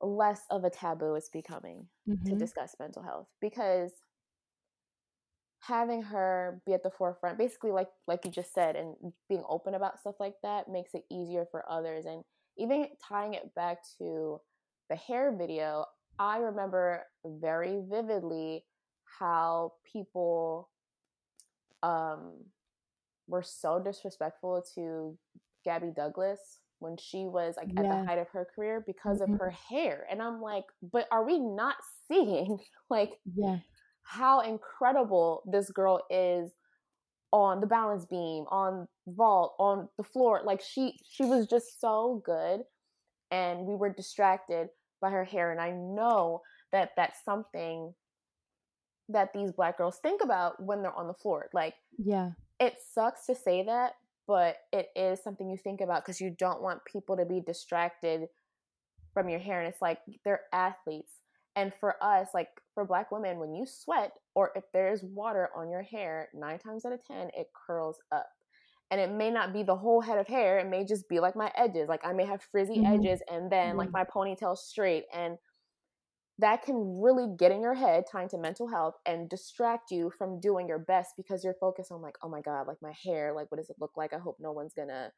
less 0.00 0.42
of 0.50 0.64
a 0.64 0.70
taboo 0.70 1.14
it's 1.14 1.28
becoming 1.28 1.88
to 2.26 2.36
Mhm. 2.36 2.36
discuss 2.36 2.76
mental 2.78 3.02
health 3.02 3.28
because 3.40 3.92
having 5.60 6.02
her 6.02 6.60
be 6.66 6.72
at 6.74 6.82
the 6.82 6.90
forefront 6.90 7.38
basically 7.38 7.70
like 7.70 7.88
like 8.06 8.24
you 8.24 8.30
just 8.30 8.52
said 8.54 8.76
and 8.76 8.94
being 9.28 9.42
open 9.48 9.74
about 9.74 9.98
stuff 10.00 10.14
like 10.20 10.34
that 10.42 10.68
makes 10.68 10.94
it 10.94 11.04
easier 11.10 11.46
for 11.50 11.64
others 11.70 12.04
and 12.06 12.22
even 12.58 12.86
tying 13.06 13.34
it 13.34 13.54
back 13.54 13.78
to 13.98 14.40
the 14.90 14.96
hair 14.96 15.34
video 15.36 15.84
i 16.18 16.38
remember 16.38 17.02
very 17.24 17.80
vividly 17.90 18.64
how 19.18 19.72
people 19.92 20.68
um 21.82 22.32
were 23.28 23.42
so 23.42 23.80
disrespectful 23.82 24.62
to 24.74 25.16
gabby 25.64 25.90
douglas 25.94 26.60
when 26.80 26.96
she 26.96 27.26
was 27.26 27.54
like 27.56 27.70
at 27.78 27.88
the 27.88 27.96
height 28.06 28.18
of 28.18 28.28
her 28.30 28.46
career 28.54 28.82
because 28.86 29.20
Mhm. 29.20 29.20
of 29.20 29.30
her 29.38 29.50
hair 29.68 30.06
and 30.10 30.22
i'm 30.22 30.40
like 30.40 30.64
but 30.92 31.06
are 31.10 31.24
we 31.24 31.38
not 31.38 31.76
seeing 32.08 32.58
like 32.90 33.12
Yeah. 33.34 33.58
How 34.08 34.40
incredible 34.40 35.42
this 35.44 35.70
girl 35.70 36.00
is 36.08 36.50
on 37.30 37.60
the 37.60 37.66
balance 37.66 38.06
beam, 38.06 38.44
on 38.50 38.88
vault, 39.06 39.54
on 39.58 39.86
the 39.98 40.02
floor. 40.02 40.40
Like 40.44 40.62
she 40.62 40.98
she 41.04 41.26
was 41.26 41.46
just 41.46 41.78
so 41.78 42.22
good 42.24 42.62
and 43.30 43.66
we 43.66 43.74
were 43.74 43.92
distracted 43.92 44.68
by 45.02 45.10
her 45.10 45.24
hair 45.24 45.52
and 45.52 45.60
I 45.60 45.72
know 45.72 46.40
that 46.72 46.92
that's 46.96 47.22
something 47.22 47.92
that 49.10 49.34
these 49.34 49.52
black 49.52 49.76
girls 49.76 49.98
think 50.02 50.22
about 50.24 50.62
when 50.62 50.80
they're 50.80 50.92
on 50.94 51.06
the 51.06 51.14
floor. 51.14 51.50
Like 51.52 51.74
Yeah. 51.98 52.30
it 52.58 52.76
sucks 52.94 53.26
to 53.26 53.34
say 53.34 53.64
that, 53.64 53.92
but 54.26 54.56
it 54.72 54.88
is 54.96 55.22
something 55.22 55.50
you 55.50 55.58
think 55.58 55.82
about 55.82 56.02
because 56.02 56.18
you 56.20 56.30
don't 56.30 56.62
want 56.62 56.82
people 56.86 57.18
to 57.18 57.26
be 57.26 57.42
distracted 57.42 58.28
from 59.12 59.28
your 59.28 59.38
hair 59.38 59.60
and 59.60 59.68
it's 59.68 59.82
like 59.82 59.98
they're 60.24 60.44
athletes 60.50 61.12
and 61.58 61.72
for 61.80 61.96
us 62.02 62.28
like 62.32 62.48
for 62.72 62.84
black 62.84 63.10
women 63.10 63.38
when 63.40 63.52
you 63.52 63.66
sweat 63.66 64.12
or 64.36 64.52
if 64.54 64.62
there's 64.72 65.02
water 65.02 65.48
on 65.56 65.68
your 65.68 65.82
hair 65.82 66.28
nine 66.32 66.58
times 66.58 66.84
out 66.84 66.92
of 66.92 67.04
ten 67.04 67.28
it 67.36 67.48
curls 67.66 67.98
up. 68.12 68.28
And 68.90 69.00
it 69.00 69.10
may 69.10 69.30
not 69.30 69.52
be 69.52 69.64
the 69.64 69.76
whole 69.76 70.00
head 70.00 70.18
of 70.18 70.28
hair 70.28 70.60
it 70.60 70.68
may 70.68 70.84
just 70.84 71.08
be 71.08 71.18
like 71.20 71.34
my 71.36 71.50
edges. 71.56 71.88
Like 71.88 72.04
i 72.04 72.12
may 72.12 72.24
have 72.24 72.42
frizzy 72.52 72.76
Mhm. 72.76 72.94
edges 72.94 73.20
and 73.30 73.50
then 73.50 73.76
like 73.76 73.92
my 73.92 74.04
ponytail 74.04 74.56
straight. 74.56 75.04
And 75.12 75.36
that 76.38 76.62
can 76.62 77.00
really 77.02 77.26
get 77.36 77.50
in 77.50 77.60
your 77.60 77.74
head 77.74 78.04
tying 78.10 78.28
to 78.28 78.38
mental 78.38 78.68
health 78.68 78.94
and 79.04 79.28
distract 79.28 79.90
you 79.90 80.12
from 80.16 80.38
doing 80.38 80.68
your 80.68 80.78
best 80.78 81.14
because 81.16 81.42
you're 81.42 81.56
focused 81.60 81.90
on 81.90 82.00
like 82.00 82.16
oh 82.22 82.28
my 82.28 82.40
god 82.40 82.68
like 82.68 82.80
my 82.80 82.92
hair 83.04 83.32
like 83.34 83.50
what 83.50 83.58
does 83.58 83.70
it 83.70 83.76
look 83.80 83.96
like? 83.96 84.12
I 84.12 84.18
hope 84.18 84.36
no 84.38 84.52
one's 84.52 84.74
gonna 84.74 85.10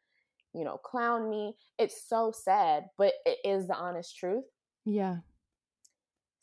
you 0.55 0.65
know 0.65 0.79
clown 0.79 1.29
me. 1.29 1.57
It's 1.79 2.09
so 2.09 2.33
sad 2.35 2.85
but 2.97 3.13
it 3.27 3.39
is 3.45 3.67
the 3.69 3.77
honest 3.77 4.17
truth. 4.17 4.45
Yeah. 4.85 5.19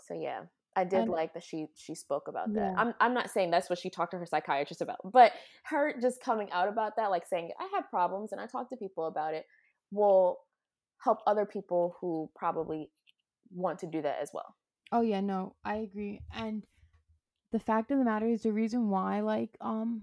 So 0.08 0.14
yeah 0.14 0.42
i 0.76 0.84
did 0.84 1.00
And- 1.02 1.10
like 1.10 1.34
that 1.34 1.44
she 1.44 1.68
she 1.76 1.94
spoke 1.96 2.28
about 2.28 2.54
that 2.54 2.60
Yeah. 2.60 2.82
i'm 2.82 2.94
i'm 3.00 3.14
not 3.14 3.30
saying 3.30 3.52
that's 3.52 3.70
what 3.70 3.80
she 3.80 3.90
talked 3.90 4.12
to 4.12 4.18
her 4.18 4.26
psychiatrist 4.26 4.82
about 4.82 4.98
but 5.04 5.32
her 5.66 5.94
just 6.00 6.22
coming 6.22 6.50
out 6.52 6.68
about 6.70 6.96
that 6.98 7.08
like 7.12 7.26
saying 7.28 7.52
i 7.60 7.68
have 7.76 7.90
problems 7.90 8.32
and 8.32 8.40
i 8.42 8.46
talk 8.48 8.70
to 8.70 8.78
people 8.78 9.06
about 9.08 9.34
it 9.34 9.46
will 9.92 10.38
help 11.00 11.20
other 11.28 11.46
people 11.46 11.96
who 12.02 12.30
probably 12.36 12.90
want 13.52 13.80
to 13.80 13.88
do 13.88 14.02
that 14.02 14.18
as 14.22 14.32
well 14.34 14.56
Oh 14.94 15.02
yeah, 15.02 15.20
no, 15.20 15.54
I 15.66 15.76
agree. 15.80 16.22
And 16.34 16.64
the 17.52 17.60
fact 17.60 17.92
of 17.92 17.98
the 18.00 18.06
matter 18.06 18.26
is 18.26 18.44
the 18.44 18.54
reason 18.54 18.90
why 18.90 19.20
like 19.20 19.50
um 19.60 20.02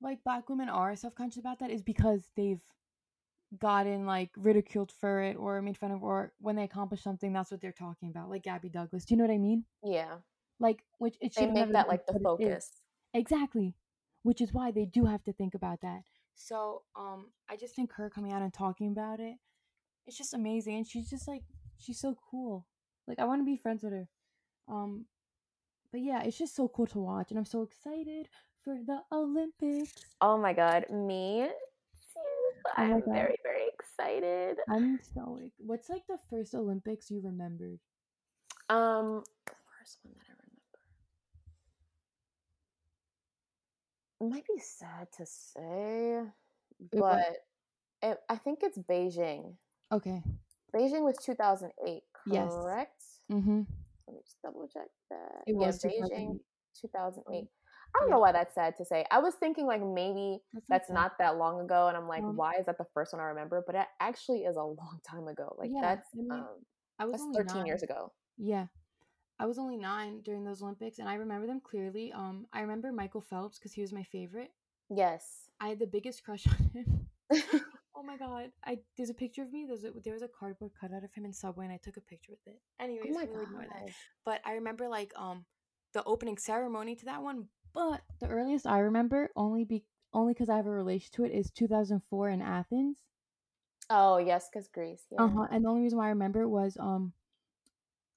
like 0.00 0.22
black 0.22 0.48
women 0.48 0.68
are 0.68 0.94
self-conscious 0.94 1.40
about 1.40 1.58
that 1.58 1.70
is 1.70 1.82
because 1.82 2.30
they've 2.36 2.62
gotten 3.58 4.06
like 4.06 4.30
ridiculed 4.36 4.92
for 5.00 5.22
it 5.22 5.36
or 5.36 5.60
made 5.62 5.76
fun 5.76 5.90
of 5.90 6.02
or 6.02 6.32
when 6.40 6.56
they 6.56 6.64
accomplish 6.64 7.02
something 7.02 7.32
that's 7.32 7.50
what 7.50 7.60
they're 7.60 7.72
talking 7.72 8.08
about 8.08 8.30
like 8.30 8.42
Gabby 8.44 8.68
Douglas. 8.68 9.04
Do 9.04 9.14
you 9.14 9.18
know 9.18 9.24
what 9.24 9.34
I 9.34 9.38
mean? 9.38 9.64
yeah 9.84 10.16
Like 10.58 10.82
which 10.98 11.16
it 11.20 11.34
should 11.34 11.52
make 11.52 11.72
that 11.72 11.88
like 11.88 12.06
the 12.06 12.18
focus 12.18 12.70
Exactly. 13.14 13.74
Which 14.22 14.40
is 14.40 14.52
why 14.52 14.70
they 14.70 14.84
do 14.84 15.04
have 15.04 15.22
to 15.24 15.32
think 15.32 15.54
about 15.54 15.80
that. 15.82 16.02
So, 16.34 16.82
um, 16.96 17.26
I 17.50 17.56
just 17.56 17.74
think 17.74 17.92
her 17.94 18.08
coming 18.08 18.32
out 18.32 18.42
and 18.42 18.52
talking 18.54 18.88
about 18.90 19.20
it, 19.20 19.34
it's 20.06 20.16
just 20.16 20.32
amazing. 20.32 20.76
And 20.76 20.86
she's 20.86 21.10
just 21.10 21.28
like, 21.28 21.42
she's 21.78 22.00
so 22.00 22.16
cool. 22.30 22.66
Like, 23.06 23.18
I 23.18 23.24
want 23.24 23.40
to 23.40 23.44
be 23.44 23.56
friends 23.56 23.82
with 23.82 23.92
her. 23.92 24.08
Um, 24.68 25.06
but 25.90 26.00
yeah, 26.00 26.22
it's 26.22 26.38
just 26.38 26.56
so 26.56 26.68
cool 26.68 26.86
to 26.86 27.00
watch. 27.00 27.30
And 27.30 27.38
I'm 27.38 27.44
so 27.44 27.62
excited 27.62 28.28
for 28.64 28.76
the 28.86 29.00
Olympics. 29.10 29.92
oh 30.20 30.38
my 30.38 30.52
god 30.52 30.88
me 30.88 31.48
Oh 32.78 32.82
i'm 32.82 33.00
God. 33.00 33.14
very 33.14 33.36
very 33.42 33.66
excited 33.72 34.58
I'm 34.70 34.98
so 35.14 35.38
what's 35.58 35.88
like 35.88 36.06
the 36.08 36.18
first 36.30 36.54
Olympics 36.54 37.10
you 37.10 37.20
remembered? 37.22 37.78
Um, 38.68 39.22
the 39.46 39.52
first 39.78 39.98
one 40.02 40.14
that 40.14 40.26
I 40.28 40.34
remember. 40.38 40.60
It 44.20 44.30
might 44.30 44.46
be 44.46 44.60
sad 44.62 45.08
to 45.18 45.26
say, 45.26 46.22
but 46.92 47.36
it, 48.02 48.18
I 48.28 48.36
think 48.36 48.60
it's 48.62 48.78
Beijing. 48.78 49.54
Okay. 49.90 50.22
Beijing 50.74 51.02
was 51.02 51.16
2008, 51.24 52.02
Yes. 52.26 52.48
correct? 52.54 53.02
Mm-hmm. 53.30 53.62
Let 54.06 54.14
me 54.14 54.20
just 54.24 54.40
double 54.42 54.68
check 54.72 54.88
that. 55.10 55.42
It 55.46 55.56
yeah, 55.58 55.66
was 55.66 55.82
Beijing 55.82 56.38
2008. 56.80 57.48
2008. 57.92 57.96
I 57.96 58.00
don't 58.00 58.10
know 58.10 58.18
why 58.20 58.32
that's 58.32 58.54
sad 58.54 58.76
to 58.78 58.84
say. 58.84 59.04
I 59.10 59.18
was 59.18 59.34
thinking 59.34 59.66
like 59.66 59.82
maybe 59.82 60.40
That's, 60.52 60.66
that's 60.68 60.90
not 60.90 61.18
that 61.18 61.36
long 61.36 61.60
ago, 61.60 61.88
and 61.88 61.96
I'm 61.96 62.08
like, 62.08 62.22
why 62.22 62.54
is 62.58 62.66
that 62.66 62.78
the 62.78 62.86
first 62.94 63.12
one 63.12 63.20
I 63.20 63.26
remember? 63.26 63.62
But 63.66 63.74
it 63.76 63.86
actually 64.00 64.40
is 64.40 64.56
a 64.56 64.62
long 64.64 65.00
time 65.08 65.28
ago. 65.28 65.54
Like 65.58 65.70
Yeah, 65.72 65.80
that's 65.82 66.08
I 66.14 66.16
mean, 66.16 66.30
um, 66.32 66.46
I 66.98 67.04
was 67.04 67.12
that's 67.12 67.22
only 67.22 67.38
13 67.38 67.56
nine. 67.58 67.66
years 67.66 67.82
ago. 67.82 68.12
Yeah. 68.38 68.66
I 69.38 69.46
was 69.46 69.58
only 69.58 69.76
nine 69.76 70.20
during 70.22 70.44
those 70.44 70.62
Olympics, 70.62 70.98
and 70.98 71.08
I 71.08 71.14
remember 71.14 71.46
them 71.46 71.60
clearly. 71.60 72.12
Um, 72.12 72.46
I 72.52 72.60
remember 72.60 72.92
Michael 72.92 73.20
Phelps 73.22 73.58
because 73.58 73.72
he 73.72 73.80
was 73.80 73.92
my 73.92 74.04
favorite. 74.04 74.52
Yes. 74.88 75.48
I 75.60 75.68
had 75.68 75.78
the 75.80 75.86
biggest 75.86 76.22
crush 76.22 76.46
on 76.48 76.70
him. 76.72 77.06
oh 77.96 78.02
my 78.02 78.16
god! 78.16 78.50
I 78.64 78.78
there's 78.96 79.10
a 79.10 79.14
picture 79.14 79.42
of 79.42 79.52
me. 79.52 79.64
There's 79.66 79.84
a, 79.84 79.90
there 80.04 80.12
was 80.12 80.22
a 80.22 80.28
cardboard 80.28 80.72
cutout 80.78 81.02
of 81.02 81.12
him 81.12 81.24
in 81.24 81.32
Subway, 81.32 81.64
and 81.64 81.72
I 81.74 81.78
took 81.82 81.96
a 81.96 82.00
picture 82.02 82.32
with 82.32 82.46
it. 82.46 82.60
oh 82.80 82.84
Anyways, 82.84 83.14
my 83.14 83.24
we'll 83.24 83.46
that. 83.46 83.68
god. 83.70 83.90
But 84.24 84.40
I 84.44 84.52
remember 84.52 84.88
like 84.88 85.12
um 85.16 85.44
the 85.94 86.04
opening 86.04 86.36
ceremony 86.38 86.94
to 86.96 87.04
that 87.06 87.22
one. 87.22 87.48
But 87.74 88.02
the 88.20 88.28
earliest 88.28 88.66
I 88.66 88.78
remember, 88.78 89.30
only 89.36 89.64
be 89.64 89.84
only 90.14 90.32
because 90.32 90.48
I 90.48 90.56
have 90.56 90.66
a 90.66 90.70
relation 90.70 91.12
to 91.14 91.24
it, 91.24 91.32
is 91.32 91.50
2004 91.50 92.30
in 92.30 92.40
Athens. 92.40 93.04
Oh 93.90 94.18
yes, 94.18 94.48
because 94.50 94.68
Greece. 94.68 95.04
Yeah. 95.10 95.24
Uh 95.24 95.28
huh. 95.28 95.46
And 95.50 95.64
the 95.64 95.68
only 95.68 95.82
reason 95.82 95.98
why 95.98 96.06
I 96.06 96.10
remember 96.10 96.42
it 96.42 96.48
was 96.48 96.76
um, 96.78 97.12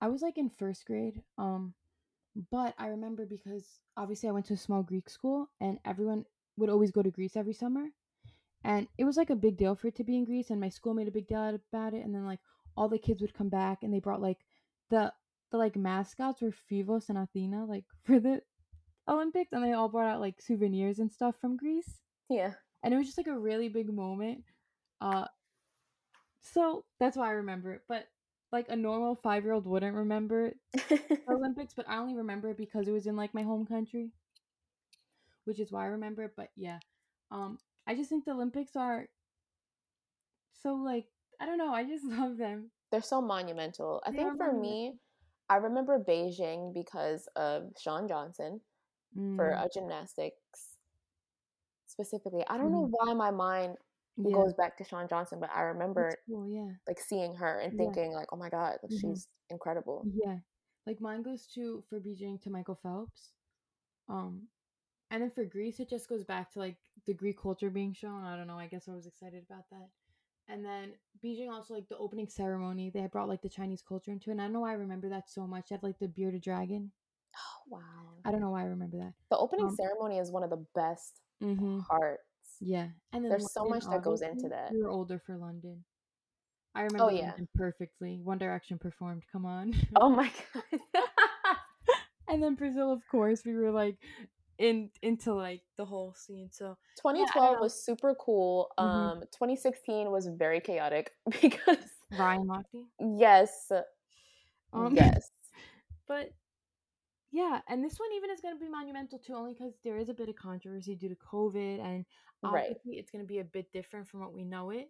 I 0.02 0.08
was 0.08 0.22
like 0.22 0.38
in 0.38 0.50
first 0.50 0.86
grade. 0.86 1.22
Um, 1.38 1.74
but 2.52 2.74
I 2.78 2.88
remember 2.88 3.26
because 3.26 3.80
obviously 3.98 4.30
I 4.30 4.32
went 4.34 4.46
to 4.48 4.54
a 4.54 4.58
small 4.58 4.84
Greek 4.84 5.10
school, 5.10 5.50
and 5.62 5.80
everyone 5.86 6.26
would 6.58 6.70
always 6.70 6.92
go 6.92 7.02
to 7.02 7.12
Greece 7.12 7.36
every 7.36 7.54
summer, 7.54 7.88
and 8.64 8.88
it 8.98 9.06
was 9.06 9.18
like 9.18 9.30
a 9.30 9.36
big 9.36 9.58
deal 9.58 9.76
for 9.76 9.88
it 9.88 9.96
to 9.98 10.04
be 10.04 10.18
in 10.18 10.26
Greece, 10.26 10.50
and 10.52 10.60
my 10.62 10.70
school 10.70 10.94
made 10.94 11.08
a 11.08 11.12
big 11.12 11.28
deal 11.28 11.60
about 11.74 11.94
it, 11.94 12.06
and 12.06 12.14
then 12.16 12.26
like 12.26 12.40
all 12.78 12.90
the 12.90 13.00
kids 13.00 13.22
would 13.22 13.34
come 13.34 13.50
back, 13.50 13.84
and 13.84 13.94
they 13.94 14.00
brought 14.00 14.22
like 14.22 14.40
the 14.90 15.14
the 15.52 15.58
like 15.58 15.76
mascots 15.76 16.42
were 16.42 16.52
Phevos 16.52 17.10
and 17.10 17.18
Athena, 17.18 17.66
like 17.66 17.86
for 18.04 18.20
the 18.20 18.42
Olympics, 19.08 19.52
and 19.54 19.64
they 19.64 19.74
all 19.74 19.90
brought 19.90 20.08
out 20.14 20.22
like 20.22 20.42
souvenirs 20.42 21.00
and 21.00 21.12
stuff 21.12 21.36
from 21.40 21.58
Greece 21.58 22.00
Yeah. 22.30 22.54
and 22.84 22.94
it 22.94 22.98
was 22.98 23.06
just 23.08 23.18
like 23.18 23.28
a 23.28 23.38
really 23.38 23.70
big 23.70 23.92
moment. 23.94 24.44
Uh, 25.02 25.26
so 26.42 26.86
that's 27.00 27.18
why 27.18 27.28
I 27.28 27.32
remember 27.34 27.74
it. 27.74 27.82
But 27.88 28.08
like 28.52 28.68
a 28.70 28.76
normal 28.76 29.16
five 29.16 29.44
year 29.44 29.54
old 29.54 29.66
wouldn't 29.66 29.96
remember 29.96 30.46
it. 30.48 30.58
Olympics, 31.30 31.74
but 31.74 31.88
I 31.90 31.98
only 31.98 32.16
remember 32.16 32.50
it 32.50 32.58
because 32.58 32.88
it 32.88 32.92
was 32.92 33.08
in 33.08 33.16
like 33.16 33.34
my 33.34 33.42
home 33.44 33.66
country, 33.66 34.12
which 35.46 35.60
is 35.60 35.72
why 35.72 35.84
I 35.84 35.88
remember 35.88 36.24
it. 36.24 36.34
But 36.36 36.50
yeah, 36.56 36.80
um, 37.32 37.58
I 37.88 37.96
just 37.96 38.10
think 38.10 38.26
the 38.26 38.32
Olympics 38.32 38.76
are 38.76 39.08
so 40.62 40.74
like 40.76 41.06
I 41.40 41.46
don't 41.46 41.58
know. 41.58 41.74
I 41.74 41.84
just 41.84 42.06
love 42.20 42.38
them. 42.38 42.72
They're 42.92 43.02
so 43.02 43.22
monumental. 43.22 44.02
I 44.06 44.12
They 44.12 44.18
think 44.18 44.38
for 44.38 44.54
me, 44.54 44.94
I 45.50 45.58
remember 45.58 46.00
Beijing 46.00 46.74
because 46.74 47.28
of 47.36 47.72
Shawn 47.80 48.08
Johnson 48.08 48.62
for 49.36 49.56
Mm, 49.56 49.60
uh, 49.60 49.68
gymnastics 49.74 50.78
specifically. 51.88 52.44
I 52.48 52.58
don't 52.58 52.72
know 52.72 52.88
mhm. 52.88 52.92
why 52.92 53.14
my 53.14 53.32
mind 53.32 53.78
Yeah, 54.18 54.46
goes 54.46 54.54
back 54.54 54.78
to 54.78 54.84
Shawn 54.84 55.08
Johnson, 55.08 55.40
but 55.40 55.50
I 55.54 55.62
remember 55.62 56.20
cool. 56.26 56.48
Yeah, 56.48 56.74
like 56.88 57.00
seeing 57.00 57.36
her 57.36 57.60
and 57.60 57.74
yeah, 57.74 57.96
thinking 57.96 58.14
like, 58.14 58.28
oh 58.32 58.38
my 58.38 58.50
god, 58.50 58.78
like, 58.84 58.92
hmm 58.92 59.18
she's 59.18 59.28
incredible. 59.50 60.10
yeah. 60.14 60.38
Like 60.86 61.02
mine 61.02 61.24
goes 61.24 61.48
to 61.56 61.84
for 61.90 62.00
Beijing 62.00 62.42
to 62.44 62.50
Michael 62.50 62.80
Phelps. 62.82 63.32
Um, 64.10 64.44
and 65.12 65.22
then 65.24 65.32
for 65.32 65.46
Greece, 65.46 65.80
it 65.80 65.90
just 65.90 66.10
goes 66.10 66.24
back 66.24 66.52
to 66.54 66.60
like 66.60 66.78
the 67.06 67.14
Greek 67.14 67.40
culture 67.42 67.70
being 67.70 67.94
shown. 67.94 68.24
I 68.24 68.36
don't 68.38 68.48
know. 68.48 68.60
I 68.60 68.68
guess 68.68 68.88
I 68.90 68.94
was 68.96 69.08
excited 69.08 69.44
about 69.50 69.66
that. 69.72 69.90
And 70.50 70.66
then 70.66 70.94
Beijing 71.24 71.50
also 71.52 71.74
like 71.76 71.90
the 71.90 71.98
opening 71.98 72.28
ceremony, 72.30 72.90
they 72.92 73.02
had 73.02 73.12
brought 73.12 73.30
like 73.30 73.42
the 73.42 73.50
Chinese 73.50 73.84
culture 73.88 74.12
into 74.12 74.30
it. 74.30 74.34
And 74.34 74.42
I 74.42 74.46
don't 74.46 74.54
know 74.54 74.62
why 74.62 74.72
I 74.72 74.76
remember 74.76 75.10
that 75.10 75.30
so 75.30 75.48
much. 75.48 75.70
Had 75.70 75.84
like 75.84 76.00
the 76.00 76.08
bearded 76.08 76.42
dragon. 76.44 76.92
Oh 77.38 77.62
wow. 77.70 77.80
I 78.26 78.32
don't 78.32 78.42
know 78.42 78.52
why 78.52 78.62
I 78.62 78.66
remember 78.66 78.98
that. 78.98 79.14
The 79.30 79.38
opening 79.38 79.68
Um, 79.68 79.76
ceremony 79.76 80.20
is 80.20 80.32
one 80.32 80.44
of 80.44 80.50
the 80.50 80.66
best 80.74 81.22
mm-hmm. 81.42 81.82
parts. 81.82 82.24
Yeah. 82.60 82.88
And 83.14 83.24
then 83.24 83.30
There's 83.30 83.52
so 83.52 83.66
much 83.66 83.86
that 83.86 84.02
goes 84.04 84.22
into 84.22 84.50
that. 84.50 84.72
We 84.72 84.82
were 84.82 84.90
older 84.90 85.22
for 85.26 85.38
London. 85.38 85.84
I 86.74 86.82
Oh 86.82 86.86
remember 86.86 87.14
yeah. 87.14 87.30
London 87.30 87.48
perfectly. 87.56 88.20
One 88.24 88.38
Direction 88.38 88.78
performed. 88.78 89.24
Come 89.32 89.46
on. 89.46 89.74
Oh 89.96 90.10
my 90.10 90.32
god. 90.54 90.80
and 92.28 92.42
then 92.44 92.56
Brazil, 92.56 92.92
of 92.92 93.02
course, 93.10 93.44
we 93.46 93.54
were 93.54 93.72
like 93.72 93.98
in 94.58 94.90
into 95.02 95.34
like 95.34 95.62
the 95.78 95.86
whole 95.86 96.14
scene. 96.16 96.50
So 96.52 96.66
yeah, 96.66 96.72
I 97.12 97.14
don't 97.14 97.28
2012 97.28 97.56
know. 97.56 97.62
was 97.62 97.86
super 97.86 98.16
cool. 98.16 98.70
Mhm. 98.80 98.84
Um 98.84 99.20
2016 99.32 100.12
was 100.12 100.28
very 100.28 100.60
chaotic 100.60 101.12
because 101.42 101.78
Ryan 102.12 102.48
Lochte. 102.48 102.86
yes, 103.20 103.72
Um, 104.74 104.96
yes. 104.96 105.30
but 106.08 106.30
yeah, 107.36 107.60
and 107.68 107.84
this 107.84 108.00
one 108.00 108.14
even 108.16 108.32
is 108.32 108.40
going 108.40 108.56
to 108.56 108.60
be 108.64 108.70
monumental 108.70 109.20
too, 109.20 109.36
only 109.36 109.52
because 109.54 109.74
there 109.84 109.98
is 109.98 110.08
a 110.08 110.14
bit 110.14 110.30
of 110.30 110.38
controversy 110.38 110.96
due 110.96 111.10
to 111.10 111.16
COVID, 111.16 111.84
and 111.84 112.06
Right. 112.44 112.62
obviously 112.62 112.94
it's 112.94 113.12
going 113.12 113.26
to 113.26 113.28
be 113.28 113.40
a 113.40 113.44
bit 113.44 113.74
different 113.74 114.08
from 114.08 114.22
what 114.22 114.34
we 114.34 114.46
know 114.46 114.70
it. 114.70 114.90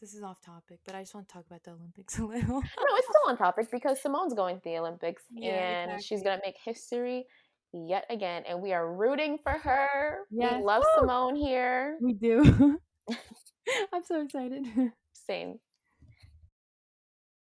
this 0.01 0.15
is 0.15 0.23
off 0.23 0.41
topic, 0.41 0.81
but 0.85 0.95
I 0.95 1.03
just 1.03 1.15
want 1.15 1.29
to 1.29 1.33
talk 1.33 1.45
about 1.47 1.63
the 1.65 1.73
Olympics 1.73 2.19
a 2.19 2.25
little. 2.27 2.61
no, 2.61 2.97
it's 2.97 3.07
still 3.07 3.29
on 3.29 3.37
topic 3.37 3.71
because 3.71 4.01
Simone's 4.01 4.35
going 4.35 4.57
to 4.57 4.63
the 4.65 4.79
Olympics 4.79 5.23
Yeah, 5.31 5.91
and 5.91 6.03
she's 6.03 6.23
going 6.23 6.39
to 6.39 6.43
make 6.45 6.57
history 6.63 7.27
yet 7.73 8.05
again. 8.11 8.45
And 8.49 8.61
we 8.61 8.73
are 8.73 8.95
rooting 8.95 9.39
for 9.43 9.53
her. 9.53 10.19
Yes. 10.31 10.55
We 10.57 10.65
love 10.65 10.83
Woo! 10.97 11.01
Simone 11.01 11.37
here. 11.37 11.97
We 12.01 12.13
do. 12.15 12.79
I'm 13.93 14.05
so 14.05 14.23
excited. 14.23 14.65
Same. 15.13 15.59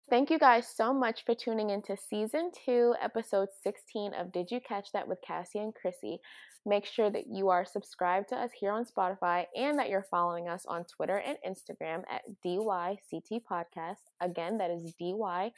Thank 0.09 0.29
you 0.29 0.39
guys 0.39 0.65
so 0.73 0.93
much 0.93 1.25
for 1.25 1.35
tuning 1.35 1.69
into 1.69 1.97
season 1.97 2.51
two, 2.65 2.95
episode 3.01 3.49
16 3.61 4.13
of 4.13 4.31
Did 4.31 4.49
You 4.49 4.61
Catch 4.65 4.93
That 4.93 5.05
with 5.05 5.19
Cassie 5.21 5.59
and 5.59 5.75
Chrissy. 5.75 6.21
Make 6.65 6.85
sure 6.85 7.09
that 7.09 7.27
you 7.27 7.49
are 7.49 7.65
subscribed 7.65 8.29
to 8.29 8.37
us 8.37 8.51
here 8.57 8.71
on 8.71 8.85
Spotify 8.85 9.47
and 9.53 9.77
that 9.77 9.89
you're 9.89 10.07
following 10.09 10.47
us 10.47 10.65
on 10.65 10.85
Twitter 10.85 11.17
and 11.17 11.37
Instagram 11.45 12.03
at 12.09 12.21
DYCT 12.45 13.41
Podcast. 13.51 13.97
Again, 14.21 14.57
that 14.59 14.71
is 14.71 14.93
DYCT 15.01 15.51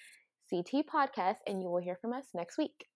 Podcast, 0.91 1.37
and 1.45 1.61
you 1.61 1.69
will 1.69 1.81
hear 1.81 1.99
from 2.01 2.13
us 2.13 2.25
next 2.33 2.57
week. 2.57 2.87